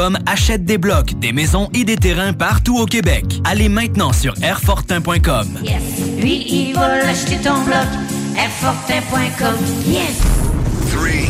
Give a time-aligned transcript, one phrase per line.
[0.00, 3.24] Airfortin.com achète des blocs, des maisons et des terrains partout au Québec.
[3.44, 5.48] Allez maintenant sur Airfortin.com.
[5.62, 5.82] Yes.
[6.18, 7.86] Lui, il va acheter ton bloc.
[8.34, 9.56] Airfortin.com.
[9.86, 10.22] Yes.
[10.90, 11.29] 3, 2,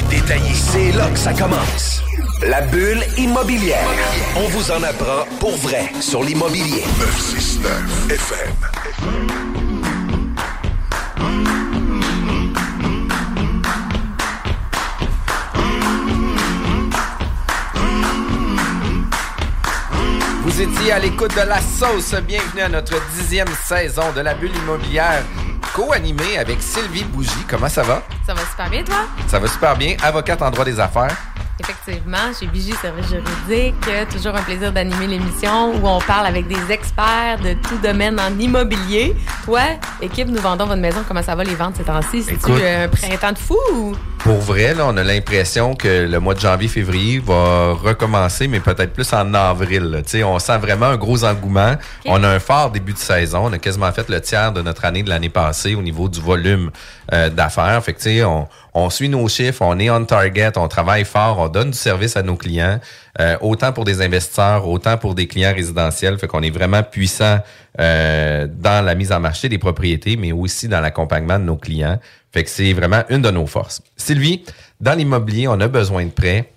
[0.09, 0.53] détaillé.
[0.53, 2.01] C'est là que ça commence.
[2.47, 3.87] La bulle immobilière.
[4.35, 6.83] On vous en apprend pour vrai sur l'immobilier.
[6.99, 9.61] 969 FM.
[20.43, 22.13] Vous étiez à l'écoute de la sauce.
[22.27, 25.23] Bienvenue à notre dixième saison de la bulle immobilière,
[25.73, 27.31] co-animée avec Sylvie Bougie.
[27.49, 28.03] Comment ça va?
[28.25, 29.05] Ça va super bien, toi?
[29.27, 29.95] Ça va super bien.
[30.03, 31.15] Avocate en droit des affaires.
[31.59, 33.75] Effectivement, chez Vigie Service juridique,
[34.11, 38.37] toujours un plaisir d'animer l'émission où on parle avec des experts de tout domaine en
[38.39, 39.15] immobilier.
[39.45, 39.61] Toi,
[40.01, 41.03] équipe, nous vendons votre maison.
[41.07, 42.23] Comment ça va les ventes ces temps-ci?
[42.23, 42.61] C'est-tu Écoute.
[42.63, 43.95] un printemps de fou ou?
[44.23, 48.93] Pour vrai, là, on a l'impression que le mois de janvier-février va recommencer, mais peut-être
[48.93, 49.81] plus en avril.
[49.81, 50.03] là.
[50.03, 51.75] Tu sais, On sent vraiment un gros engouement.
[52.05, 53.47] On a un fort début de saison.
[53.47, 56.21] On a quasiment fait le tiers de notre année de l'année passée au niveau du
[56.21, 56.69] volume
[57.11, 57.83] euh, d'affaires.
[57.83, 61.03] Fait que, tu sais, on, on suit nos chiffres, on est on target, on travaille
[61.03, 62.79] fort, on donne du service à nos clients,
[63.19, 66.17] euh, autant pour des investisseurs, autant pour des clients résidentiels.
[66.17, 67.39] Fait qu'on est vraiment puissant
[67.79, 71.99] euh, dans la mise en marché des propriétés, mais aussi dans l'accompagnement de nos clients.
[72.31, 73.81] Fait que c'est vraiment une de nos forces.
[73.97, 74.43] Sylvie,
[74.79, 76.51] dans l'immobilier, on a besoin de prêts.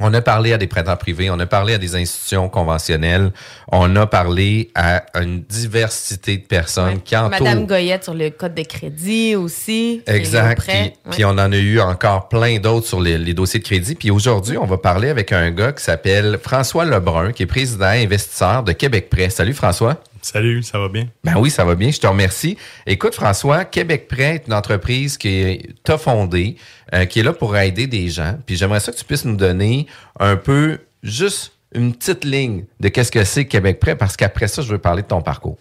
[0.00, 3.32] On a parlé à des prêteurs privés, on a parlé à des institutions conventionnelles,
[3.72, 7.42] on a parlé à une diversité de personnes qui entourent...
[7.42, 10.02] Madame Goyette sur le code de crédit aussi.
[10.06, 10.62] Exact.
[10.66, 13.94] Puis, puis on en a eu encore plein d'autres sur les, les dossiers de crédit.
[13.94, 17.86] Puis aujourd'hui, on va parler avec un gars qui s'appelle François Lebrun, qui est président
[17.86, 19.30] investisseur de Québec Prêt.
[19.30, 20.00] Salut François.
[20.30, 21.08] Salut, ça va bien?
[21.24, 22.58] Ben oui, ça va bien, je te remercie.
[22.84, 26.58] Écoute, François, Québec Prêt est une entreprise qui t'a fondée,
[26.92, 28.38] euh, qui est là pour aider des gens.
[28.44, 29.86] Puis j'aimerais ça que tu puisses nous donner
[30.20, 34.60] un peu, juste une petite ligne de qu'est-ce que c'est Québec Prêt, parce qu'après ça,
[34.60, 35.56] je veux parler de ton parcours.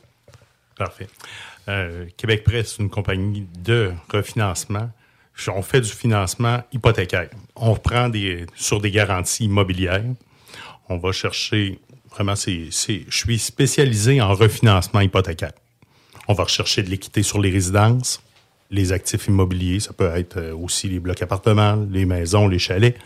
[0.78, 1.07] Parfait.
[1.69, 4.89] Euh, Québec Prêt, c'est une compagnie de refinancement.
[5.47, 7.29] On fait du financement hypothécaire.
[7.55, 10.03] On prend des, sur des garanties immobilières.
[10.89, 11.79] On va chercher,
[12.12, 15.51] vraiment, c'est, c'est- je suis spécialisé en refinancement hypothécaire.
[16.28, 18.22] On va rechercher de l'équité sur les résidences,
[18.69, 22.97] les actifs immobiliers, ça peut être euh, aussi les blocs appartements, les maisons, les chalets.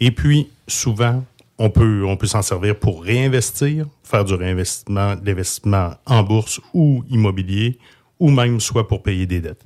[0.00, 1.24] Et puis, souvent,
[1.58, 7.04] on peut, on peut s'en servir pour réinvestir, faire du réinvestissement, l'investissement en bourse ou
[7.10, 7.78] immobilier,
[8.18, 9.60] ou même soit pour payer des dettes.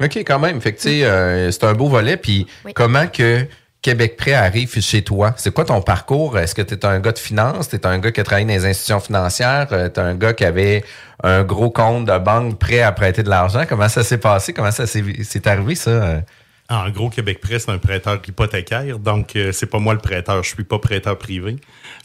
[0.00, 0.60] OK, quand même.
[0.60, 2.16] Fait que, tu sais, euh, c'est un beau volet.
[2.16, 2.72] Puis, Oui.
[2.72, 3.46] comment que
[3.82, 5.32] Québec Prêt arrive chez toi?
[5.38, 6.38] C'est quoi ton parcours?
[6.38, 7.70] Est-ce que tu es un gars de finance?
[7.70, 9.68] Tu es un gars qui a travaillé dans les institutions financières?
[9.68, 10.84] tu es un gars qui avait
[11.22, 13.64] un gros compte de banque prêt à prêter de l'argent?
[13.66, 14.52] Comment ça s'est passé?
[14.52, 15.90] Comment ça s'est arrivé, ça?
[15.90, 16.20] euh?
[16.68, 20.44] En gros, Québec Prêt, c'est un prêteur hypothécaire, donc euh, c'est pas moi le prêteur.
[20.44, 21.56] Je suis pas prêteur privé.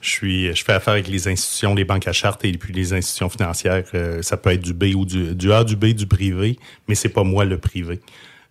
[0.02, 2.94] Je suis, je fais affaire avec les institutions, les banques à charte et puis les
[2.94, 3.84] institutions financières.
[3.94, 6.58] Euh, ça peut être du B ou du, A, du B, du privé,
[6.88, 8.00] mais c'est pas moi le privé.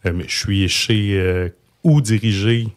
[0.07, 1.49] Euh, je suis chez euh,
[1.83, 2.69] ou diriger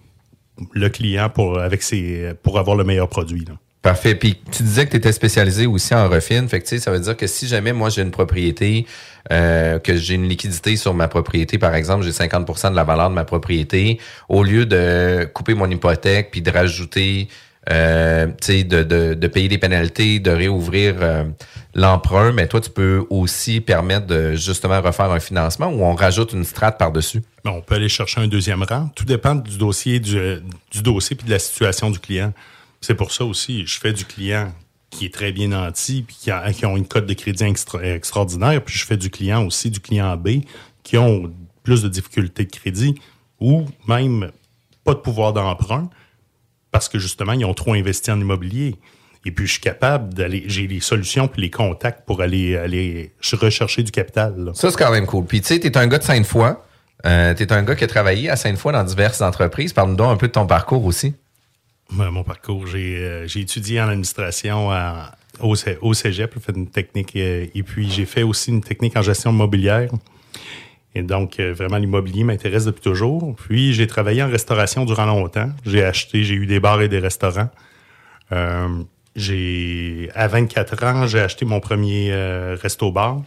[0.71, 3.45] le client pour avec ses pour avoir le meilleur produit.
[3.81, 4.15] Parfait.
[4.15, 6.49] Puis tu disais que tu étais spécialisé aussi en refine.
[6.49, 8.85] Fait que, ça veut dire que si jamais moi j'ai une propriété,
[9.31, 13.09] euh, que j'ai une liquidité sur ma propriété, par exemple, j'ai 50% de la valeur
[13.09, 17.29] de ma propriété, au lieu de couper mon hypothèque puis de rajouter,
[17.69, 21.23] euh, de, payer des pénalités, de réouvrir euh,
[21.75, 26.33] l'emprunt, mais toi, tu peux aussi permettre de justement refaire un financement ou on rajoute
[26.33, 27.21] une strate par-dessus?
[27.43, 28.89] Bon, on peut aller chercher un deuxième rang.
[28.95, 30.41] Tout dépend du dossier, du,
[30.81, 32.33] dossier puis de la situation du client.
[32.79, 34.53] C'est pour ça aussi, je fais du client
[34.89, 38.63] qui est très bien nanti puis qui, a- ont une cote de crédit extra- extraordinaire,
[38.63, 40.41] puis je fais du client aussi, du client B,
[40.83, 41.33] qui ont
[41.63, 42.95] plus de difficultés de crédit
[43.41, 44.31] ou même
[44.85, 45.89] pas de pouvoir d'emprunt
[46.77, 48.75] parce que justement, ils ont trop investi en immobilier.
[49.25, 53.11] Et puis, je suis capable d'aller, j'ai les solutions puis les contacts pour aller, aller
[53.33, 54.35] rechercher du capital.
[54.37, 54.51] là.
[54.53, 55.25] Ça, c'est quand même cool.
[55.25, 56.53] Puis, tu sais, tu es un gars de Sainte-Foy.
[57.05, 59.73] Euh, tu es un gars qui a travaillé à Sainte-Foy dans diverses entreprises.
[59.73, 61.15] Parle-nous donc un peu de ton parcours aussi.
[61.97, 66.55] Ouais, Mon parcours, j'ai euh, j'ai étudié en administration à- au, au cégep, j'ai fait
[66.55, 69.89] une technique, euh, et puis j'ai fait aussi une technique en gestion immobilière.
[70.95, 73.35] Et donc, euh, vraiment, l'immobilier m'intéresse depuis toujours.
[73.35, 75.49] Puis, j'ai travaillé en restauration durant longtemps.
[75.65, 77.49] J'ai acheté, j'ai eu des bars et des restaurants.
[78.31, 78.67] Euh,
[79.15, 83.21] j'ai, à 24 ans, j'ai acheté mon premier euh, resto-bar.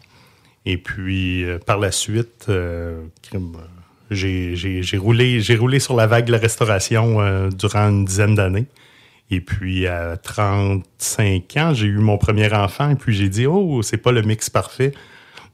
[0.67, 2.51] Et puis, par la suite,
[4.11, 8.67] j'ai, roulé, roulé sur la vague de la restauration durant une dizaine d'années.
[9.31, 12.91] Et puis, à 35 ans, j'ai eu mon premier enfant.
[12.91, 14.93] Et puis, j'ai dit, oh, c'est pas le mix parfait.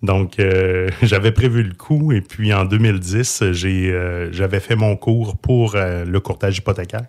[0.07, 2.13] Donc, euh, j'avais prévu le coup.
[2.13, 7.07] Et puis, en 2010, j'ai, euh, j'avais fait mon cours pour euh, le courtage hypothécaire.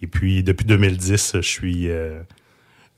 [0.00, 1.88] Et puis, depuis 2010, je suis,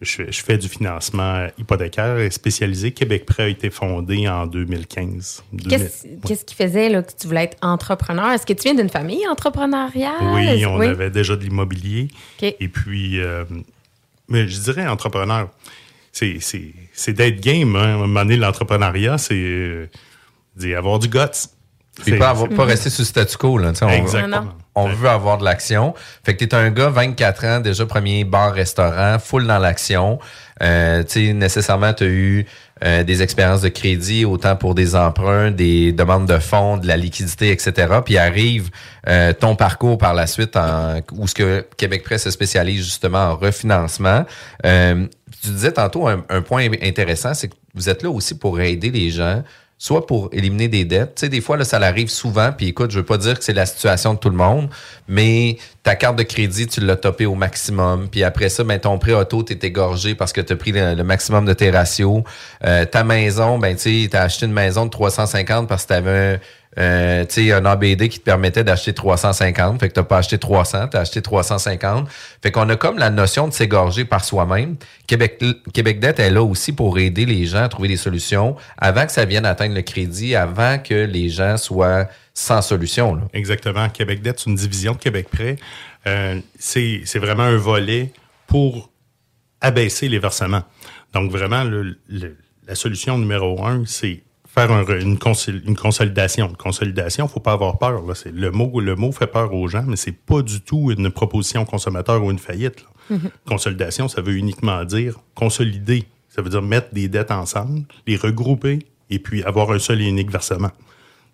[0.01, 2.91] je, je fais du financement hypothécaire et spécialisé.
[2.91, 5.45] Québec Prêt a été fondé en 2015.
[5.69, 8.33] Qu'est-ce qu'est-ce qui faisait là, que tu voulais être entrepreneur?
[8.33, 10.15] Est-ce que tu viens d'une famille entrepreneuriale?
[10.35, 12.09] Oui, on avait déjà de l'immobilier.
[12.43, 13.21] Et puis,
[14.29, 15.49] mais je dirais entrepreneur.
[16.19, 17.77] C'est, c'est, c'est d'être game.
[17.77, 17.81] Hein.
[17.83, 19.87] À un moment donné, l'entrepreneuriat, c'est euh,
[20.75, 21.19] avoir du guts.
[21.97, 23.59] Puis C'est- pas, avoir- pas rester sur le statu quo.
[23.59, 24.47] Là, tu on, Exactement.
[24.75, 25.95] On veut avoir de l'action.
[26.25, 30.19] Fait que t'es un gars, 24 ans, déjà premier bar-restaurant, full dans l'action.
[30.63, 32.47] Euh, tu sais, nécessairement, tu as eu
[32.85, 36.97] euh, des expériences de crédit, autant pour des emprunts, des demandes de fonds, de la
[36.99, 37.73] liquidité, etc.
[38.05, 38.69] Puis arrive
[39.09, 43.31] euh, ton parcours par la suite, en, où ce que Québec Presse se spécialise justement
[43.31, 44.25] en refinancement.
[45.43, 48.91] Tu disais tantôt un, un point intéressant, c'est que vous êtes là aussi pour aider
[48.91, 49.43] les gens
[49.79, 51.17] soit pour éliminer des dettes.
[51.17, 53.45] Tu sais, des fois, là, ça l'arrive souvent, puis écoute, je veux pas dire que
[53.45, 54.71] c'est la situation de tout le monde,
[55.07, 58.99] mais ta carte de crédit, tu l'as topé au maximum, puis après ça, ben, ton
[58.99, 62.23] prêt auto, t'es égorgé parce que tu as pris le, le maximum de tes ratios.
[62.65, 66.41] Euh, ta maison, ben, tu sais, t'as acheté une maison de 350 parce que t'avais
[66.79, 70.39] euh, tu sais, un ABD qui te permettait d'acheter 350, fait que t'as pas acheté
[70.39, 72.09] 300, t'as acheté 350.
[72.43, 74.77] Fait qu'on a comme la notion de s'égorger par soi-même.
[75.07, 75.43] Québec,
[75.73, 79.25] Québec est là aussi pour aider les gens à trouver des solutions avant que ça
[79.25, 83.21] vienne atteindre le crédit, avant que les gens soient sans solution.
[83.33, 83.89] Exactement.
[83.89, 85.57] Québec Dette, c'est une division de Québec Prêt.
[86.07, 88.13] Euh, c'est vraiment un volet
[88.47, 88.91] pour
[89.63, 90.63] abaisser les versements.
[91.15, 91.65] Donc, vraiment,
[92.69, 94.23] la solution numéro un, c'est
[94.57, 96.49] faire un re- une, consil- une consolidation.
[96.49, 98.03] Une consolidation, faut pas avoir peur.
[98.07, 98.15] Là.
[98.15, 101.11] C'est- Le, mot, le mot fait peur aux gens, mais c'est pas du tout une
[101.11, 102.85] proposition consommateur ou une faillite.
[103.11, 103.17] là.
[103.47, 106.05] Consolidation, ça veut uniquement dire consolider.
[106.29, 108.81] Ça veut dire mettre des dettes ensemble, les regrouper
[109.11, 110.71] et puis avoir un seul et unique versement.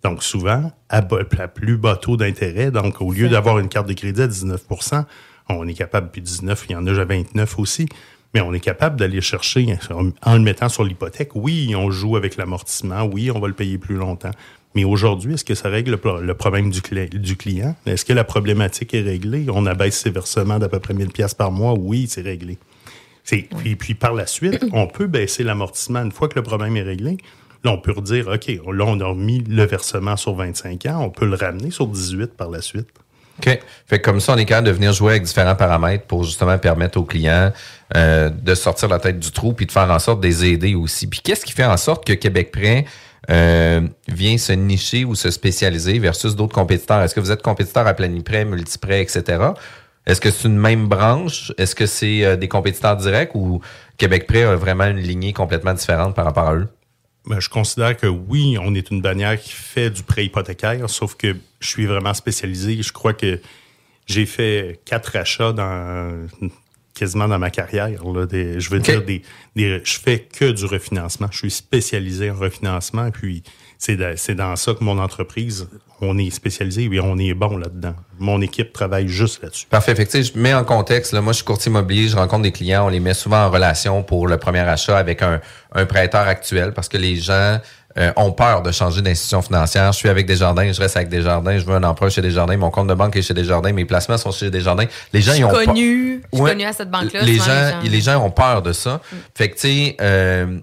[0.03, 3.87] Donc, souvent, à, bas- à plus bas taux d'intérêt, donc au lieu d'avoir une carte
[3.87, 5.05] de crédit à 19%
[5.49, 7.85] on est capable, puis 19, il y en a déjà 29 aussi,
[8.33, 9.77] mais on est capable d'aller chercher
[10.23, 11.31] en le mettant sur l'hypothèque.
[11.35, 14.31] Oui, on joue avec l'amortissement, oui, on va le payer plus longtemps.
[14.75, 17.75] Mais aujourd'hui, est-ce que ça règle le, pro- le problème du, cli- du client?
[17.85, 19.45] Est-ce que la problématique est réglée?
[19.53, 21.73] On abaisse ses versements d'à peu près 1000 pièces par mois?
[21.77, 22.57] Oui, c'est réglé.
[23.23, 26.81] Puis, puis par la suite, on peut baisser l'amortissement une fois que le problème est
[26.81, 27.17] réglé.
[27.63, 31.09] Là, on peut redire, OK, là, on a remis le versement sur 25 ans, on
[31.09, 32.89] peut le ramener sur 18 par la suite.
[33.39, 33.59] OK.
[33.87, 36.57] Fait que comme ça, on est capable de venir jouer avec différents paramètres pour justement
[36.57, 37.51] permettre aux clients
[37.95, 40.75] euh, de sortir la tête du trou puis de faire en sorte de les aider
[40.75, 41.07] aussi.
[41.07, 42.85] Puis qu'est-ce qui fait en sorte que Québec Prêt
[43.29, 47.01] euh, vient se nicher ou se spécialiser versus d'autres compétiteurs?
[47.01, 49.39] Est-ce que vous êtes compétiteur à Planiprêt, Multiprêt, etc.?
[50.05, 51.51] Est-ce que c'est une même branche?
[51.57, 53.61] Est-ce que c'est euh, des compétiteurs directs ou
[53.97, 56.67] Québec Prêt a vraiment une lignée complètement différente par rapport à eux?
[57.25, 61.15] Ben, je considère que oui, on est une bannière qui fait du prêt hypothécaire, sauf
[61.15, 62.81] que je suis vraiment spécialisé.
[62.83, 63.39] Je crois que
[64.05, 66.27] j'ai fait quatre achats dans
[66.93, 68.03] quasiment dans ma carrière.
[68.03, 69.21] là, des- je veux dire, des,
[69.55, 71.27] des- je fais que du refinancement.
[71.31, 73.09] Je suis spécialisé en refinancement.
[73.09, 73.41] Puis
[73.77, 75.67] c'est da- c'est dans ça que mon entreprise,
[76.01, 77.95] on est spécialisé et on est bon là-dedans.
[78.19, 79.65] Mon équipe travaille juste là-dessus.
[79.69, 79.95] Parfait.
[79.95, 82.15] Fait que, tu sais, je mets en contexte, là, moi, je suis courtier immobilier, je
[82.15, 85.39] rencontre des clients, on les met souvent en relation pour le premier achat avec un,
[85.73, 87.59] un prêteur actuel parce que les gens
[87.97, 89.91] euh, ont peur de changer d'institution financière.
[89.91, 92.71] Je suis avec Desjardins, je reste avec Desjardins, je veux un emprunt chez Desjardins, mon
[92.71, 94.85] compte de banque est chez Desjardins, mes placements sont chez Desjardins.
[95.13, 96.51] Les gens, Je ils ont peur- connue, je suis Ouais.
[96.51, 97.21] connue à cette banque-là.
[97.21, 98.95] Les gens, les gens ont peur de ça.
[98.95, 99.15] Mm.
[99.35, 100.57] Fait que, tu sais, euh,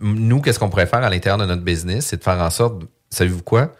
[0.00, 2.82] nous, qu'est-ce qu'on pourrait faire à l'intérieur de notre business, c'est de faire en sorte,
[3.10, 3.72] savez-vous quoi?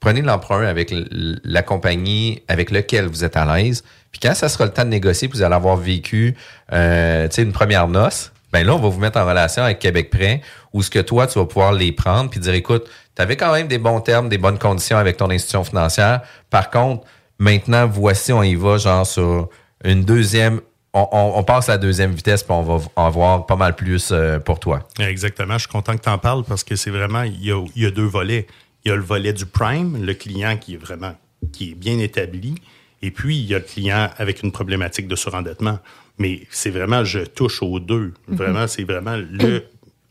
[0.00, 3.82] Prenez l'emprunt avec la compagnie avec laquelle vous êtes à l'aise.
[4.12, 6.36] Puis quand ça sera le temps de négocier, puis vous allez avoir vécu
[6.72, 10.42] euh, une première noce, ben là, on va vous mettre en relation avec Québec Prêt,
[10.72, 13.52] où ce que toi, tu vas pouvoir les prendre, puis dire, écoute, tu avais quand
[13.52, 16.20] même des bons termes, des bonnes conditions avec ton institution financière.
[16.50, 17.04] Par contre,
[17.38, 19.48] maintenant, voici, on y va, genre sur
[19.84, 20.60] une deuxième,
[20.94, 23.74] on, on- on passe à la deuxième vitesse, puis on va en avoir pas mal
[23.76, 24.88] plus euh, pour toi.
[24.98, 25.54] Exactement.
[25.54, 27.82] Je suis content que tu en parles parce que c'est vraiment, il y, a, il
[27.82, 28.46] y a deux volets.
[28.84, 31.14] Il y a le volet du prime, le client qui est vraiment,
[31.52, 32.54] qui est bien établi.
[33.02, 35.78] Et puis, il y a le client avec une problématique de surendettement.
[36.18, 38.14] Mais c'est vraiment, je touche aux deux.
[38.28, 39.64] Vraiment, c'est vraiment le,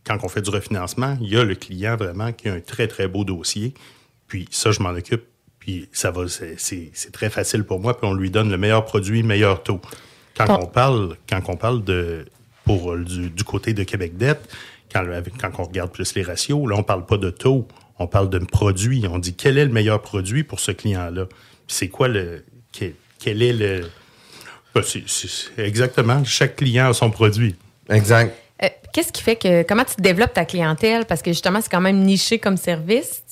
[0.05, 2.87] quand on fait du refinancement, il y a le client vraiment qui a un très,
[2.87, 3.73] très beau dossier.
[4.27, 5.23] Puis ça, je m'en occupe.
[5.59, 7.97] Puis ça va, c'est très facile pour moi.
[7.97, 9.79] Puis on lui donne le meilleur produit, meilleur taux.
[10.35, 12.25] Quand on parle, quand on parle de
[12.65, 14.49] pour euh, du, du côté de Québec Dette,
[14.91, 15.03] quand,
[15.39, 17.67] quand on regarde plus les ratios, là, on parle pas de taux,
[17.99, 19.05] on parle de produit.
[19.09, 21.25] On dit quel est le meilleur produit pour ce client-là?
[21.25, 23.89] Puis c'est quoi le quel, quel est le
[24.73, 24.83] ben,
[25.57, 27.55] exactement chaque client a son produit.
[27.89, 28.35] Exact.
[28.63, 29.63] Euh, Qu'est-ce qui fait que.
[29.63, 31.05] Comment tu développes ta clientèle?
[31.05, 33.23] Parce que justement, c'est quand même niché comme service.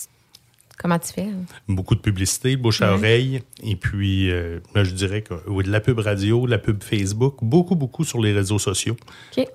[0.81, 1.21] Comment tu fais?
[1.23, 1.45] hein?
[1.67, 5.69] beaucoup de publicité, bouche à oreille, et puis euh, ben, je dirais que oui, de
[5.71, 8.95] la pub radio, de la pub Facebook, beaucoup, beaucoup sur les réseaux sociaux.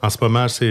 [0.02, 0.64] En ce moment, c'est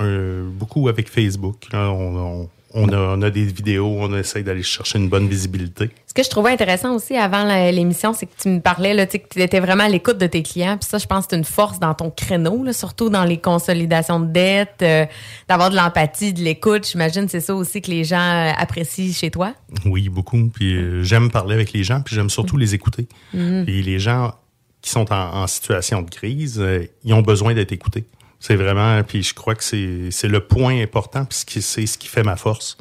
[0.00, 1.72] euh, beaucoup avec Facebook.
[1.72, 5.28] Là, on, on- on a, on a des vidéos, on essaie d'aller chercher une bonne
[5.28, 5.90] visibilité.
[6.06, 9.12] Ce que je trouvais intéressant aussi avant l'émission, c'est que tu me parlais, là, tu
[9.12, 10.76] sais, que tu étais vraiment à l'écoute de tes clients.
[10.76, 13.38] Puis ça, je pense que c'est une force dans ton créneau, là, surtout dans les
[13.38, 15.06] consolidations de dettes, euh,
[15.48, 16.86] d'avoir de l'empathie, de l'écoute.
[16.86, 19.54] J'imagine c'est ça aussi que les gens euh, apprécient chez toi.
[19.86, 20.50] Oui, beaucoup.
[20.52, 23.06] Puis euh, j'aime parler avec les gens, puis j'aime surtout les écouter.
[23.32, 24.34] Puis les gens
[24.82, 28.04] qui sont en, en situation de crise, euh, ils ont besoin d'être écoutés.
[28.46, 31.86] C'est vraiment, puis je crois que c'est c'est le point important, puis ce qui- c'est
[31.86, 32.76] ce qui fait ma force.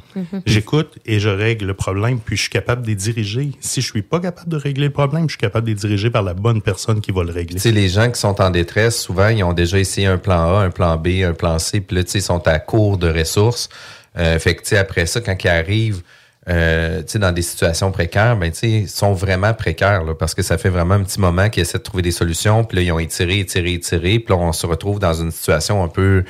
[0.46, 3.52] J'écoute et je règle le problème, puis je suis capable de les diriger.
[3.62, 6.10] Si je suis pas capable de régler le problème, je suis capable de les diriger
[6.10, 7.56] vers la bonne personne qui va le régler.
[7.56, 10.54] Tu sais, les gens qui sont en détresse, souvent, ils ont déjà essayé un plan
[10.58, 12.98] A, un plan B, un plan C, puis là, tu sais, ils sont à court
[12.98, 13.70] de ressources.
[14.18, 16.02] Euh, fait que, tu sais, après ça, quand ils arrivent,
[16.50, 20.58] euh, tu dans des situations précaires, ben, tu sont vraiment précaires, là, parce que ça
[20.58, 23.00] fait vraiment un petit moment qu'ils essaient de trouver des solutions, puis là, ils ont
[23.00, 26.26] étiré, étiré, étiré, puis là, on se retrouve dans une situation un peu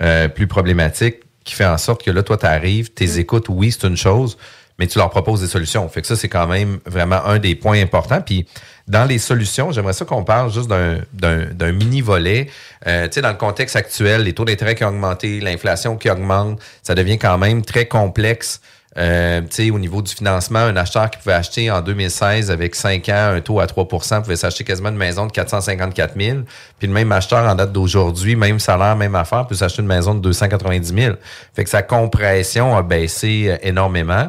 [0.00, 3.72] euh, plus problématique qui fait en sorte que là, toi, tu arrives, tes écoutes, oui,
[3.72, 4.38] c'est une chose,
[4.78, 5.88] mais tu leur proposes des solutions.
[5.88, 8.20] Fait que ça, c'est quand même vraiment un des points importants.
[8.20, 8.46] Puis
[8.86, 12.48] dans les solutions, j'aimerais ça qu'on parle juste d'un, d'un, d'un mini-volet.
[12.86, 16.08] Euh, tu sais, dans le contexte actuel, les taux d'intérêt qui ont augmenté, l'inflation qui
[16.08, 18.60] augmente, ça devient quand même très complexe.
[18.98, 23.32] Euh, au niveau du financement, un acheteur qui pouvait acheter en 2016 avec 5 ans
[23.34, 26.38] un taux à 3% pouvait s'acheter quasiment une maison de 454 000.
[26.78, 30.14] Puis le même acheteur en date d'aujourd'hui, même salaire, même affaire, peut s'acheter une maison
[30.14, 31.16] de 290 000.
[31.54, 34.28] Fait que sa compression a baissé euh, énormément.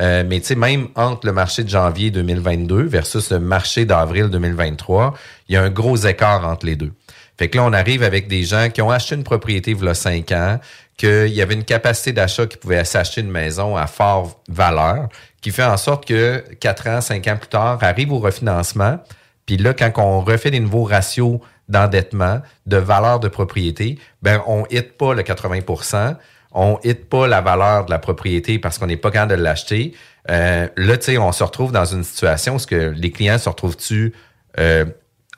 [0.00, 4.28] Euh, mais tu sais, même entre le marché de janvier 2022 versus le marché d'avril
[4.28, 5.14] 2023,
[5.48, 6.92] il y a un gros écart entre les deux.
[7.38, 9.88] Fait que là, on arrive avec des gens qui ont acheté une propriété il y
[9.88, 10.60] a 5 ans,
[10.96, 15.08] qu'il y avait une capacité d'achat qui pouvait s'acheter une maison à fort valeur,
[15.40, 18.98] qui fait en sorte que 4 ans, 5 ans plus tard, arrive au refinancement.
[19.46, 24.64] Puis là, quand on refait des nouveaux ratios d'endettement, de valeur de propriété, ben on
[24.70, 26.16] hit pas le 80%
[26.54, 29.94] on hit pas la valeur de la propriété parce qu'on n'est pas capable de l'acheter.
[30.30, 33.48] Euh, là, tu sais, on se retrouve dans une situation où que les clients se
[33.48, 34.12] retrouvent-tu
[34.58, 34.84] euh,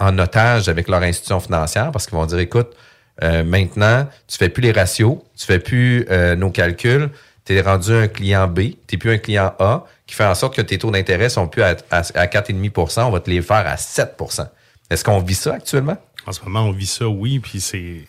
[0.01, 2.75] en otage avec leur institution financière parce qu'ils vont dire, écoute,
[3.23, 7.11] euh, maintenant, tu fais plus les ratios, tu fais plus euh, nos calculs,
[7.45, 10.57] tu es rendu un client B, tu plus un client A, qui fait en sorte
[10.57, 13.67] que tes taux d'intérêt sont plus à, à, à 4,5% on va te les faire
[13.67, 14.49] à 7%
[14.91, 15.97] Est-ce qu'on vit ça actuellement?
[16.27, 18.07] En ce moment, on vit ça, oui, puis c'est,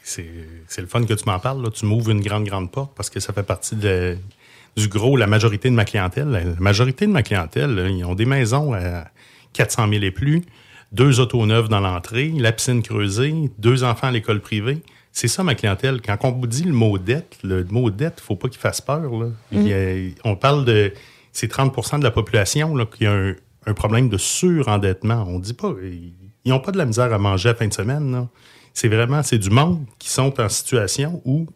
[0.78, 1.62] le fun que tu m'en parles.
[1.62, 1.70] Là.
[1.70, 5.70] Tu m'ouvres une grande, grande porte parce que ça fait partie du gros, la majorité
[5.70, 6.30] de ma clientèle.
[6.30, 9.06] La majorité de ma clientèle, ils ont des maisons à
[9.52, 10.44] 400 000 et plus,
[10.92, 14.82] deux autos neuves dans l'entrée, la piscine creusée, deux enfants à l'école privée.
[15.12, 16.02] C'est ça ma clientèle.
[16.02, 19.02] Quand on vous dit le mot dette, le mot dette, faut pas qu'il fasse peur.
[19.18, 19.28] Là.
[19.54, 20.94] A- on parle de...
[21.32, 25.26] C'est 30% de la population là, qui a un, un problème de surendettement.
[25.28, 25.74] On dit pas...
[25.84, 28.28] Ils n'ont pas de la misère à manger à la fin de semaine.
[28.74, 29.24] C'est vraiment...
[29.24, 31.48] C'est du monde qui sont en situation où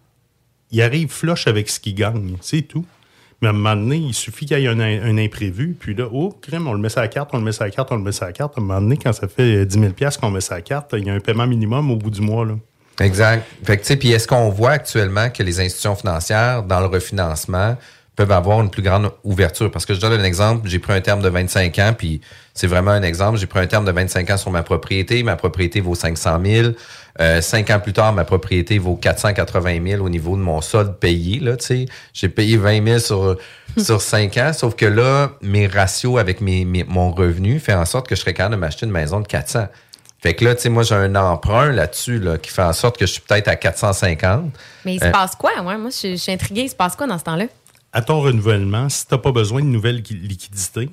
[0.72, 2.38] ils arrivent flush avec ce qu'ils gagnent.
[2.42, 2.86] C'est tout.
[3.41, 6.08] Mais à un moment donné, il suffit qu'il y ait un, un imprévu, puis là,
[6.12, 8.12] oh, crème, on le met sur carte, on le met sur carte, on le met
[8.12, 8.58] sur carte.
[8.58, 11.10] À un moment donné, quand ça fait 10 000 qu'on met sur carte, il y
[11.10, 12.46] a un paiement minimum au bout du mois.
[12.46, 12.55] Là.
[13.00, 13.46] Exact.
[13.63, 17.77] Fait que, puis est-ce qu'on voit actuellement que les institutions financières, dans le refinancement,
[18.26, 19.72] peuvent avoir une plus grande ouverture?
[19.72, 22.20] Parce que je donne un exemple, j'ai pris un terme de 25 ans, puis
[22.54, 23.38] c'est vraiment un exemple.
[23.38, 25.24] J'ai pris un terme de 25 ans sur ma propriété.
[25.24, 26.70] Ma propriété vaut 500 000.
[27.22, 30.96] Euh, cinq ans plus tard, ma propriété vaut 480 000 au niveau de mon solde
[31.00, 31.40] payé.
[31.40, 31.86] Là, tu sais.
[32.14, 33.38] J'ai payé 20 000 sur,
[33.78, 37.86] sur 5 ans, sauf que là, mes ratios avec mes, mes- mon revenu fait en
[37.86, 39.68] sorte que je serais capable de m'acheter une maison de 400.
[40.22, 42.98] Fait que là, tu sais, moi, j'ai un emprunt là-dessus là, qui fait en sorte
[42.98, 44.52] que je suis peut-être à 450.
[44.86, 45.52] Mais il se Euh, passe quoi?
[45.64, 46.64] Ouais, moi, je, je suis intriguée.
[46.64, 47.46] Il se passe quoi dans ce temps-là?
[47.93, 50.84] À ton renouvellement, si tu n'as pas besoin de nouvelles liquidités,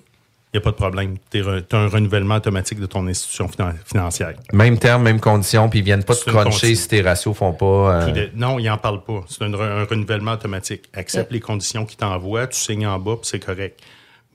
[0.55, 1.17] il n'y a pas de problème.
[1.31, 4.35] Tu as un renouvellement automatique de ton institution finan- financière.
[4.55, 8.01] Même terme, même condition, puis ils viennent pas te cruncher si tes ratios font pas.
[8.07, 9.23] euh, non, il n'en parle pas.
[9.29, 10.85] C'est un, re- un renouvellement automatique.
[10.95, 13.79] Accepte les conditions qu'il t'envoie, tu signes en bas, puis c'est correct.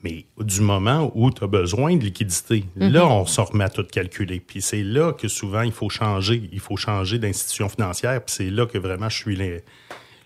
[0.04, 3.84] Mais du moment où tu as besoin de liquidité, là, on s'en remet à tout
[3.84, 4.40] calculer.
[4.40, 6.48] Puis c'est là que souvent, il faut changer.
[6.52, 8.20] Il faut changer d'institution financière.
[8.24, 9.62] Puis c'est là que vraiment, je suis les-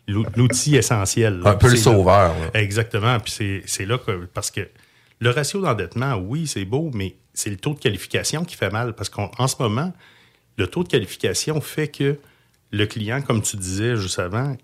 [0.09, 1.39] l'outil essentiel.
[1.41, 1.51] là.
[1.51, 2.61] Un peu le sauveur, là.
[2.61, 3.19] Exactement.
[3.21, 4.27] Puis c'est- là que.
[4.33, 4.69] Parce que
[5.21, 8.95] le ratio d'endettement, oui, c'est beau, mais c'est le taux de qualification qui fait mal.
[8.95, 9.93] Parce qu'en en ce moment,
[10.57, 12.19] le taux de qualification fait que
[12.71, 14.57] le client, comme tu disais juste avant,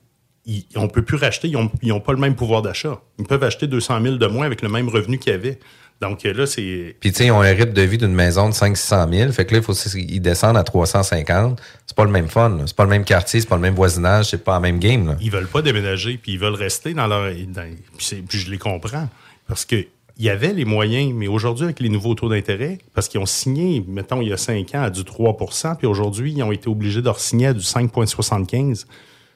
[0.45, 1.49] il- on ne peut plus racheter.
[1.49, 3.01] Ils n'ont pas le même pouvoir d'achat.
[3.19, 5.59] Ils peuvent acheter 200 000 de moins avec le même revenu qu'ils avaient.
[6.03, 6.97] Donc euh, là, c'est.
[6.99, 9.31] Puis, tu sais, ils ont un rythme de vie d'une maison de 500 000.
[9.33, 11.63] Fait que là, il faut qu'ils descendent à 350.
[11.87, 12.59] C'est pas le même fun.
[12.67, 15.07] C'est pas le même quartier, c'est pas le même voisinage, c'est pas la même game.
[15.07, 15.17] Là.
[15.21, 17.33] ils veulent pas déménager, puis ils veulent rester dans leur.
[17.33, 19.09] dans- puis, je les comprends.
[19.47, 19.77] Parce que
[20.19, 23.27] il y avait les moyens, mais aujourd'hui, avec les nouveaux taux d'intérêt, parce qu'ils ont
[23.27, 25.37] signé, mettons, il y a cinq ans, à du 3
[25.79, 28.85] puis aujourd'hui, ils ont été obligés de re-signer à du 5,75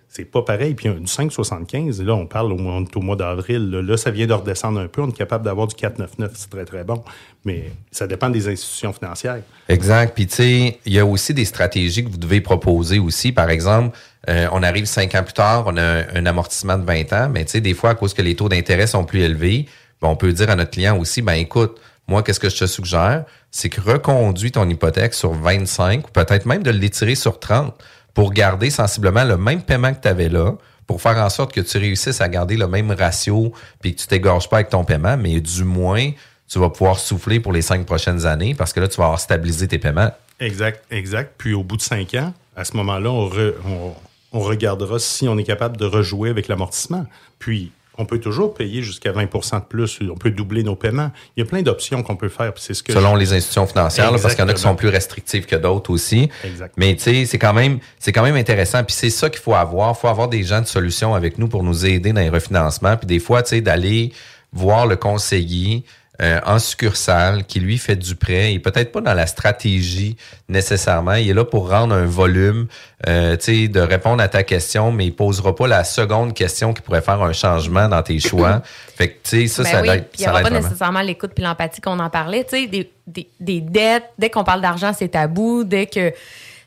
[0.08, 0.74] c'est pas pareil.
[0.74, 3.70] Puis du 5,75, là, on parle au on est au mois d'avril.
[3.70, 5.02] Là, ça vient de redescendre un peu.
[5.02, 6.30] On est capable d'avoir du 4,99.
[6.34, 7.02] C'est très, très bon.
[7.44, 9.40] Mais ça dépend des institutions financières.
[9.68, 10.14] Exact.
[10.14, 13.32] Puis, tu sais, il y a aussi des stratégies que vous devez proposer aussi.
[13.32, 13.96] Par exemple,
[14.28, 17.28] euh, on arrive cinq ans plus tard, on a un, un amortissement de 20 ans,
[17.32, 19.66] mais tu sais, des fois, à cause que les taux d'intérêt sont plus élevés,
[20.02, 22.66] ben, on peut dire à notre client aussi, ben écoute, moi, qu'est-ce que je te
[22.66, 23.24] suggère?
[23.50, 27.74] C'est que reconduis ton hypothèque sur 25 ou peut-être même de l'étirer sur 30
[28.16, 30.54] pour garder sensiblement le même paiement que tu avais là,
[30.86, 34.06] pour faire en sorte que tu réussisses à garder le même ratio puis que tu
[34.06, 36.10] t'égorges pas avec ton paiement, mais du moins,
[36.48, 39.20] tu vas pouvoir souffler pour les cinq prochaines années parce que là, tu vas avoir
[39.20, 40.10] stabilisé tes paiements.
[40.40, 41.34] Exact, exact.
[41.36, 43.92] Puis au bout de cinq ans, à ce moment-là, on, re- on-
[44.32, 47.04] on regardera si on est capable de rejouer avec l'amortissement.
[47.38, 50.00] Puis on peut toujours payer jusqu'à 20% de plus.
[50.10, 51.10] On peut doubler nos paiements.
[51.36, 52.52] Il y a plein d'options qu'on peut faire.
[52.52, 54.52] puis C'est ce que selon je- les institutions financières, là, parce qu'il y en a
[54.52, 54.72] qui Exactement.
[54.72, 56.28] sont plus restrictives que d'autres aussi.
[56.44, 56.74] Exact.
[56.76, 58.82] Mais tu sais, c'est quand même, c'est quand même intéressant.
[58.84, 59.94] Puis c'est ça qu'il faut avoir.
[59.96, 62.96] Il faut avoir des gens de solutions avec nous pour nous aider dans les refinancements.
[62.96, 64.12] Puis des fois, tu sais, d'aller
[64.52, 65.84] voir le conseiller
[66.22, 68.52] euh, en succursale qui lui fait du prêt.
[68.52, 70.16] Il est peut-être pas dans la stratégie
[70.48, 71.14] nécessairement.
[71.14, 72.66] Il est là pour rendre un volume,
[73.06, 76.72] euh, tu sais, de répondre à ta question, mais il posera pas la seconde question
[76.72, 78.62] qui pourrait faire un changement dans tes choix.
[78.96, 80.64] fait que tu sais, ça, Ben ça oui, puis il n'y ça aura pas vraiment.
[80.66, 82.44] nécessairement l'écoute puis l'empathie qu'on en parlait.
[82.44, 85.64] Tu sais, des, des, des dettes, dès qu'on parle d'argent, c'est tabou.
[85.64, 86.12] Dès que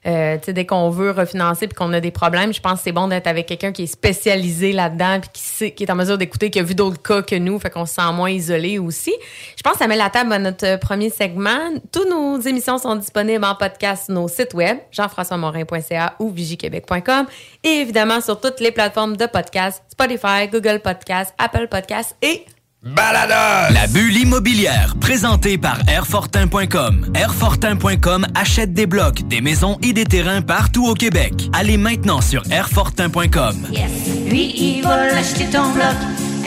[0.08, 3.08] euh, dès qu'on veut refinancer puis qu'on a des problèmes, je pense que c'est bon
[3.10, 6.50] d'être avec quelqu'un qui est spécialisé là-dedans puis qui, sait- qui est en mesure d'écouter,
[6.50, 9.13] qui a vu d'autres cas que nous, fait qu'on se sent moins isolé aussi.
[9.58, 11.73] Je pense que ça met la table à notre euh, premier segment.
[11.91, 17.26] Toutes nos émissions sont disponibles en podcast sur nos sites web, jean-françois-morin.ca ou vigiquebec.com
[17.63, 22.45] et évidemment sur toutes les plateformes de podcast, Spotify, Google Podcast, Apple Podcast et
[22.82, 23.74] Balados!
[23.74, 27.12] La bulle immobilière, présentée par Airfortin.com.
[27.13, 31.50] Airfortin.com achète des blocs, des maisons et des terrains partout au Québec.
[31.52, 33.68] Allez maintenant sur Airfortin.com.
[33.74, 33.92] Yes.
[34.30, 35.94] Lui, il va l'acheter ton bloc.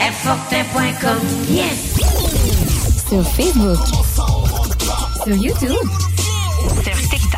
[0.01, 1.19] Airfortin.com.
[1.51, 1.99] Yes.
[3.07, 3.77] Sur Facebook.
[5.23, 5.87] Sur YouTube.
[6.83, 6.92] Sur.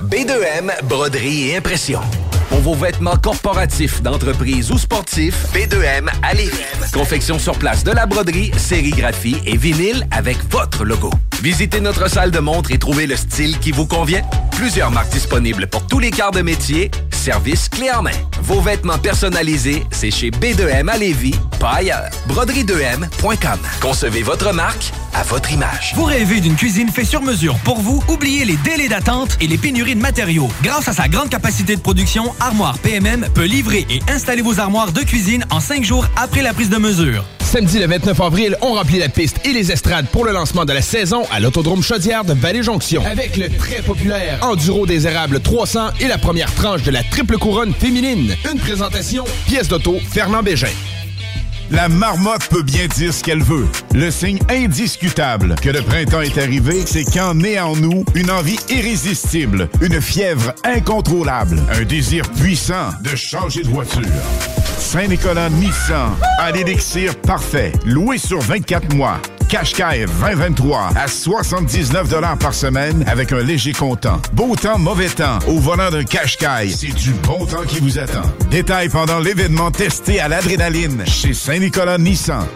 [0.00, 2.00] B2M, broderie et impression.
[2.48, 6.64] Pour vos vêtements corporatifs, d'entreprise ou sportifs, B2M à Lévis.
[6.92, 11.10] Confection sur place de la broderie, sérigraphie et vinyle avec votre logo.
[11.42, 14.22] Visitez notre salle de montre et trouvez le style qui vous convient.
[14.52, 16.90] Plusieurs marques disponibles pour tous les quarts de métier.
[17.10, 18.10] Service clé en main.
[18.42, 22.10] Vos vêtements personnalisés, c'est chez B2M à Lévis, pas ailleurs.
[22.28, 23.58] Broderie2M.com.
[23.80, 25.92] Concevez votre marque à votre image.
[25.94, 28.02] Vous rêvez d'une cuisine faite sur mesure pour vous?
[28.08, 30.48] Oubliez les délais d'attente et les pénuries de matériaux.
[30.62, 34.92] Grâce à sa grande capacité de production, Armoire PMM peut livrer et installer vos armoires
[34.92, 37.24] de cuisine en cinq jours après la prise de mesure.
[37.40, 40.72] Samedi le 29 avril, on remplit la piste et les estrades pour le lancement de
[40.72, 43.04] la saison à l'Autodrome Chaudière de Vallée-Jonction.
[43.04, 47.36] Avec le très populaire Enduro des Érables 300 et la première tranche de la triple
[47.36, 48.34] couronne féminine.
[48.50, 50.68] Une présentation, pièce d'auto, Fernand Bégin.
[51.72, 53.66] La marmotte peut bien dire ce qu'elle veut.
[53.94, 58.58] Le signe indiscutable que le printemps est arrivé, c'est qu'en naît en nous une envie
[58.68, 64.02] irrésistible, une fièvre incontrôlable, un désir puissant de changer de voiture.
[64.76, 69.18] Saint-Nicolas Nissan a l'élixir parfait, loué sur 24 mois.
[69.52, 74.18] Qashqai 2023 à 79 par semaine avec un léger comptant.
[74.32, 75.40] Beau temps, mauvais temps.
[75.46, 78.22] Au volant d'un Qashqai, c'est du bon temps qui vous attend.
[78.50, 82.46] Détails pendant l'événement testé à l'adrénaline chez Saint-Nicolas Nissan.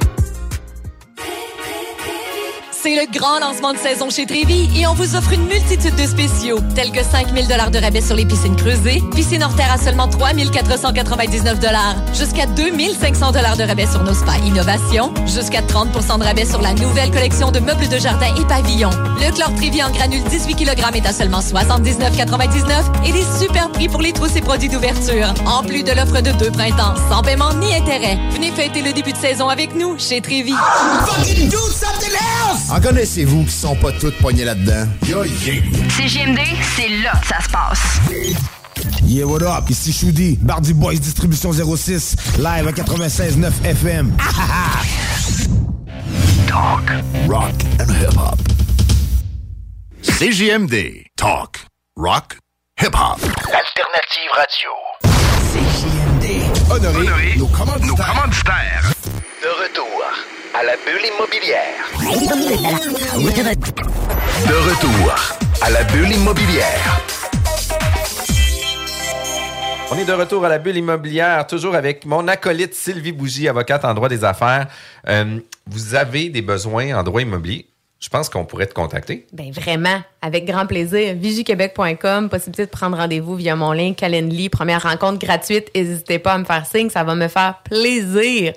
[2.86, 6.06] C'est le grand lancement de saison chez Trévi et on vous offre une multitude de
[6.06, 9.76] spéciaux, tels que 5000 dollars de rabais sur les piscines creusées, piscine hors terre à
[9.76, 16.24] seulement 3499 dollars, jusqu'à 2500 dollars de rabais sur nos spas innovation, jusqu'à 30% de
[16.24, 18.90] rabais sur la nouvelle collection de meubles de jardin et pavillons.
[19.20, 23.88] Le chlore Trévi en granule 18 kg est à seulement 79,99 et des super prix
[23.88, 25.34] pour les trousses et produits d'ouverture.
[25.44, 28.16] En plus de l'offre de deux printemps, sans paiement ni intérêt.
[28.30, 30.54] Venez fêter le début de saison avec nous chez Trévi.
[32.76, 34.86] En connaissez-vous qui sont pas toutes poignées là-dedans?
[35.02, 36.40] CGMD,
[36.76, 37.98] c'est là que ça se passe.
[39.02, 39.70] Yeah, what up?
[39.70, 44.14] Ici Choudi, Bardi Boys Distribution 06, live à 96.9 FM.
[46.46, 46.82] Talk,
[47.26, 48.38] rock and hip-hop.
[50.02, 51.06] CJMD.
[51.16, 51.60] Talk,
[51.96, 52.36] rock,
[52.78, 53.18] hip-hop.
[53.54, 54.70] Alternative radio.
[55.54, 56.42] CJMD.
[56.70, 58.92] Honoré, nos commanditaires.
[59.42, 59.85] De retour
[60.58, 61.84] à la bulle immobilière.
[64.48, 65.14] De retour
[65.60, 67.02] à la bulle immobilière.
[69.90, 73.84] On est de retour à la bulle immobilière, toujours avec mon acolyte Sylvie Bougie, avocate
[73.84, 74.68] en droit des affaires.
[75.08, 77.66] Euh, vous avez des besoins en droit immobilier?
[77.98, 79.26] Je pense qu'on pourrait te contacter.
[79.32, 81.14] Ben vraiment, avec grand plaisir.
[81.16, 85.70] Vigiquebec.com, possibilité de prendre rendez-vous via mon lien Calendly, première rencontre gratuite.
[85.74, 88.52] N'hésitez pas à me faire signe, ça va me faire plaisir.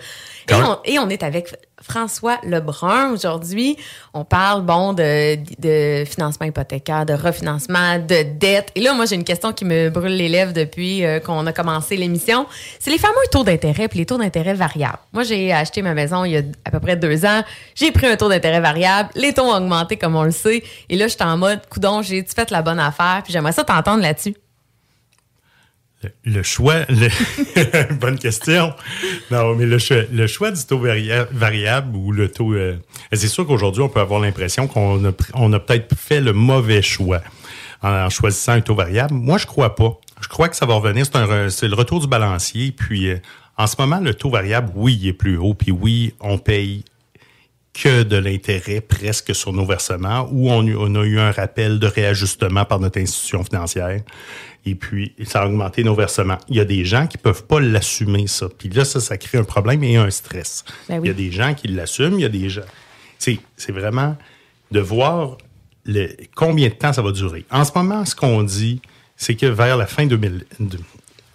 [0.50, 3.78] Et on, et on est avec François Lebrun aujourd'hui.
[4.14, 8.72] On parle, bon, de, financement hypothécaire, de refinancement, de dette.
[8.76, 11.54] Et là, moi, j'ai une question qui me brûle les lèvres depuis euh, qu'on a
[11.54, 12.46] commencé l'émission.
[12.80, 15.00] C'est les fameux taux d'intérêt puis les taux d'intérêt variables.
[15.14, 17.44] Moi, j'ai acheté ma maison il y a à peu près deux ans.
[17.76, 19.10] J'ai pris un taux d'intérêt variable.
[19.16, 20.64] Les taux ont augmenté, comme on le sait.
[20.90, 23.22] Et là, j'étais en mode, coudon, j'ai fait la bonne affaire?
[23.24, 24.36] Puis j'aimerais ça t'entendre là-dessus.
[26.24, 28.74] Le choix, le- bonne question.
[29.32, 32.78] Non, mais le choix, le choix du taux varia- variable ou le taux, euh,
[33.12, 36.82] c'est sûr qu'aujourd'hui on peut avoir l'impression qu'on a, on a peut-être fait le mauvais
[36.82, 37.22] choix
[37.82, 39.14] en, choisissant un taux variable.
[39.14, 40.00] Moi, je crois pas.
[40.22, 41.06] Je crois que ça va revenir.
[41.50, 42.72] C'est le retour du balancier.
[42.72, 43.18] Puis, euh,
[43.58, 45.54] en ce moment, le taux variable, oui, il est plus haut.
[45.54, 46.84] Puis oui, on paye
[47.74, 52.66] que de l'intérêt presque sur nos versements ou on a eu un rappel de réajustement
[52.66, 54.02] par notre institution financière
[54.66, 56.38] et puis ça a augmenté nos versements.
[56.50, 58.48] Il y a des gens qui peuvent pas l'assumer, ça.
[58.50, 60.64] Puis là, ça, ça crée un problème et un stress.
[60.88, 61.02] Ben oui.
[61.06, 62.62] Il y a des gens qui l'assument, il y a des gens...
[63.18, 64.16] C'est vraiment
[64.72, 65.38] de voir
[65.86, 67.46] le, combien de temps ça va durer.
[67.52, 68.82] En ce moment, ce qu'on dit,
[69.18, 70.46] c'est que vers la fin 2000...
[70.60, 70.80] de-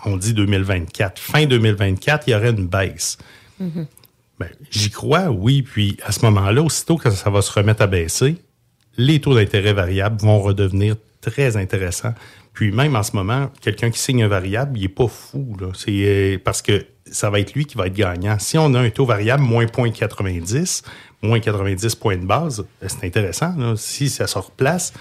[0.06, 1.18] On dit 2024.
[1.20, 3.16] Fin 2024, il y aurait une baisse.
[3.58, 5.62] Ben, J'y crois, oui.
[5.62, 8.36] Puis à ce moment-là, aussitôt que ça va se remettre à baisser,
[8.96, 12.14] les taux d'intérêt variables vont redevenir très intéressants.
[12.54, 15.56] Puis même en ce moment, quelqu'un qui signe un variable, il est pas fou.
[15.60, 15.66] Là.
[15.74, 18.38] C'est euh, parce que ça va être lui qui va être gagnant.
[18.38, 20.82] Si on a un taux variable moins 0.90,
[21.22, 23.54] moins 90 points de base, euh, c'est intéressant.
[23.58, 23.74] là.
[23.76, 24.92] Si ça se replace,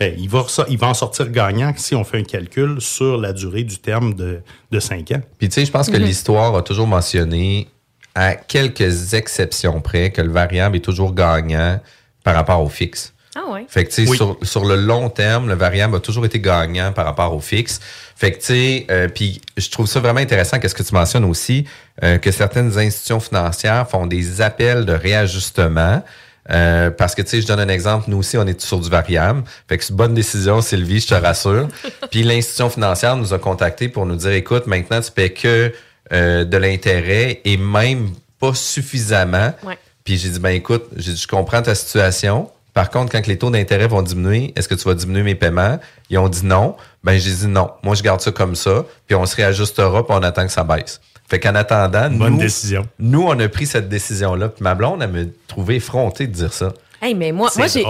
[0.00, 3.32] euh, il, va il va en sortir gagnant si on fait un calcul sur la
[3.32, 5.20] durée du terme de, de 5 ans.
[5.38, 6.04] Puis tu sais, je pense que Mhm.
[6.04, 7.68] l'histoire a toujours mentionné,
[8.14, 11.80] à quelques exceptions près, que le variable est toujours gagnant
[12.24, 13.14] par rapport au fixe.
[13.34, 13.64] Ah ouais.
[13.68, 14.16] Fait que, tu sais, Oui.
[14.16, 17.80] sur, sur le long terme, le variable a toujours été gagnant par rapport au fixe.
[18.14, 21.24] Fait que, tu sais, euh, puis je trouve ça vraiment intéressant, qu'est-ce que tu mentionnes
[21.24, 21.64] aussi,
[22.02, 26.02] euh, que certaines institutions financières font des appels de réajustement.
[26.50, 28.90] euh, parce que, tu sais, je donne un exemple, nous aussi, on est sur du
[28.90, 29.44] variable.
[29.68, 31.68] Fait que c'est une bonne décision, Sylvie, je te rassure.
[32.10, 35.72] Puis l'institution financière nous a contactés pour nous dire, écoute, maintenant, tu paies que
[36.12, 39.54] euh, de l'intérêt et même pas suffisamment.
[39.64, 39.78] Ouais.
[40.04, 42.50] Puis j'ai dit, ben écoute, j'ai dit, je comprends ta situation.
[42.74, 45.78] Par contre, quand les taux d'intérêt vont diminuer, est-ce que tu vas diminuer mes paiements?
[46.08, 46.76] Ils ont dit non.
[47.04, 47.70] Ben j'ai dit non.
[47.82, 48.84] Moi, je garde ça comme ça.
[49.06, 51.00] Puis on se réajustera, puis on attend que ça baisse.
[51.28, 52.86] Fait qu'en attendant, Bonne nous, décision.
[52.98, 54.48] nous, on a pris cette décision-là.
[54.48, 56.72] Puis ma blonde, elle me trouvait effrontée de dire ça.
[57.00, 57.84] Hey, mais moi, moi j'ai.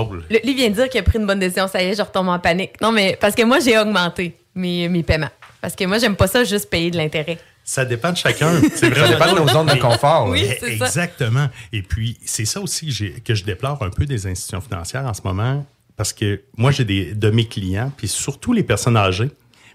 [0.44, 1.68] Lui vient de dire qu'il a pris une bonne décision.
[1.68, 2.80] Ça y est, je retombe en panique.
[2.80, 5.30] Non, mais parce que moi, j'ai augmenté mes, mes paiements.
[5.60, 7.38] Parce que moi, j'aime pas ça juste payer de l'intérêt.
[7.64, 8.50] Ça dépend de chacun.
[8.74, 10.28] C'est vraiment Ça dépend de nos zones de confort.
[10.28, 10.66] Oui, ça.
[10.68, 11.48] Exactement.
[11.72, 15.06] Et puis, c'est ça aussi que, j'ai- que je déplore un peu des institutions financières
[15.06, 15.64] en ce moment,
[15.96, 19.30] parce que moi, j'ai des de mes clients, puis surtout les personnes âgées.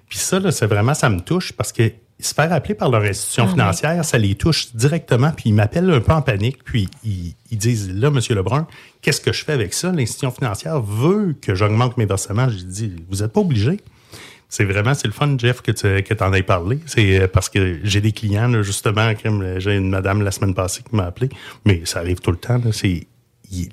[0.10, 3.04] Puis ça, là, c'est vraiment, ça me touche parce que se faire appeler par leur
[3.04, 6.90] institution Ah, financière, ça les touche directement, puis ils m'appellent un peu en panique, puis
[7.04, 8.68] ils, ils disent, là, Monsieur Lebrun,
[9.02, 9.92] qu'est-ce que je fais avec ça?
[9.92, 12.50] L'institution financière veut que j'augmente mes versements.
[12.50, 13.80] J'ai dit, vous n'êtes pas obligé.
[14.50, 16.80] C'est vraiment, c'est le fun, Jeff, que tu que en aies parlé.
[16.86, 20.32] C'est euh, parce que j'ai des clients, là, justement, comme euh, j'ai une madame la
[20.32, 21.30] semaine passée qui m'a appelé,
[21.66, 22.60] mais ça arrive tout le temps.
[22.72, 23.08] C'est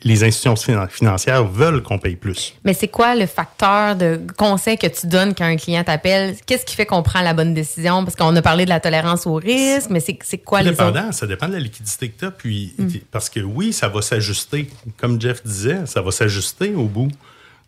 [0.04, 2.54] les institutions finan- financières veulent qu'on paye plus.
[2.64, 6.36] Mais c'est quoi le facteur de conseil que tu donnes quand un client t'appelle?
[6.46, 8.04] Qu'est-ce qui fait qu'on prend la bonne décision?
[8.04, 11.14] Parce qu'on a parlé de la tolérance au risque, mais c'est c'est quoi dépendant, autres?
[11.14, 12.30] ça dépend de la liquidité que tu as.
[12.30, 12.88] Puis, Mm.
[13.10, 14.68] Parce que oui, ça va s'ajuster.
[14.96, 17.10] Comme Jeff disait, ça va s'ajuster au bout.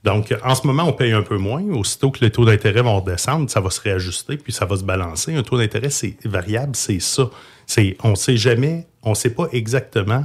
[0.06, 1.64] Donc, en ce moment, on paye un peu moins.
[1.72, 4.84] Aussitôt que les taux d'intérêt vont redescendre, ça va se réajuster, puis ça va se
[4.84, 5.34] balancer.
[5.34, 7.28] Un taux d'intérêt, c'est variable, c'est ça.
[7.66, 10.24] C'est, on ne sait jamais, on ne sait pas exactement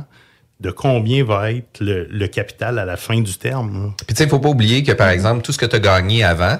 [0.59, 3.95] de combien va être le, capital à la fin du terme.
[4.05, 5.79] Puis tu sais, il faut pas oublier que, par exemple, tout ce que tu as
[5.79, 6.59] gagné avant,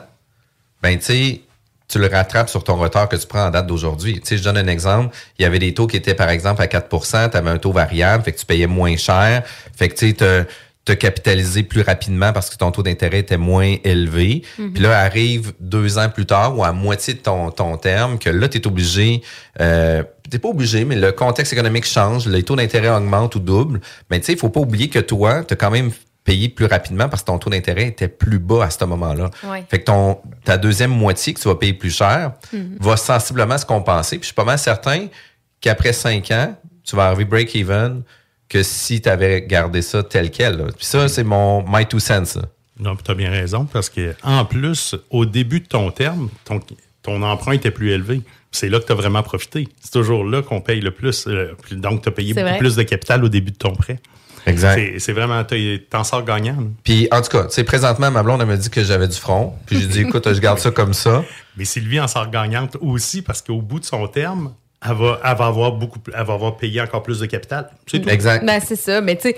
[0.81, 1.41] ben tu sais,
[1.87, 4.15] tu le rattrapes sur ton retard que tu prends en date d'aujourd'hui.
[4.15, 5.15] Tu sais, je donne un exemple.
[5.37, 7.71] Il y avait des taux qui étaient, par exemple, à 4% tu avais un taux
[7.71, 9.43] variable, fait que tu payais moins cher.
[9.75, 10.47] Fait que tu sais,
[10.85, 14.43] te, capitaliser plus rapidement parce que ton taux d'intérêt était moins élevé.
[14.57, 14.73] Mhm.
[14.73, 18.29] Puis là, arrive deux ans plus tard ou à moitié de ton, ton terme que
[18.29, 19.21] là, tu es obligé,
[19.59, 23.81] euh, t'es pas obligé, mais le contexte économique change, les taux d'intérêt augmentent ou doublent.
[24.09, 25.91] Mais tu sais, il faut pas oublier que toi, tu as quand même
[26.23, 29.31] payé plus rapidement parce que ton taux d'intérêt était plus bas à ce moment-là.
[29.43, 29.65] Ouais.
[29.69, 32.77] Fait que ton, ta deuxième moitié que tu vas payer plus cher Mhm.
[32.79, 34.17] va sensiblement se compenser.
[34.17, 35.07] Puis je suis pas mal certain
[35.59, 38.03] qu'après cinq ans, tu vas arriver break-even
[38.51, 40.57] que si tu avais gardé ça tel quel.
[40.57, 40.65] là.
[40.75, 42.35] Puis ça, c'est mon my two cents.
[42.35, 42.41] là.
[42.79, 46.59] Non, tu as bien raison, parce que en plus, au début de ton terme, ton,
[47.01, 48.21] ton emprunt était plus élevé.
[48.51, 49.67] C'est là que tu as vraiment profité.
[49.81, 51.25] C'est toujours là qu'on paye le plus.
[51.27, 53.99] euh, donc, tu as payé beaucoup plus de capital au début de ton prêt.
[54.47, 54.99] Exact.
[54.99, 55.41] C'est- vraiment,
[55.89, 56.55] t'en sors gagnant.
[56.59, 56.67] là.
[56.83, 59.15] Puis en tout cas, tu sais, présentement, ma blonde, elle m'a dit que j'avais du
[59.15, 59.53] front.
[59.67, 61.23] Puis j'ai dit, écoute, je garde ça comme ça.
[61.55, 65.37] Mais Sylvie en sort gagnante aussi parce qu'au bout de son terme, elle va, elle
[65.37, 67.69] va avoir beaucoup, plus- elle va avoir payé encore plus de capital.
[67.85, 68.09] C'est tout.
[68.43, 68.99] Ben, c'est ça.
[69.01, 69.35] Mais tu sais,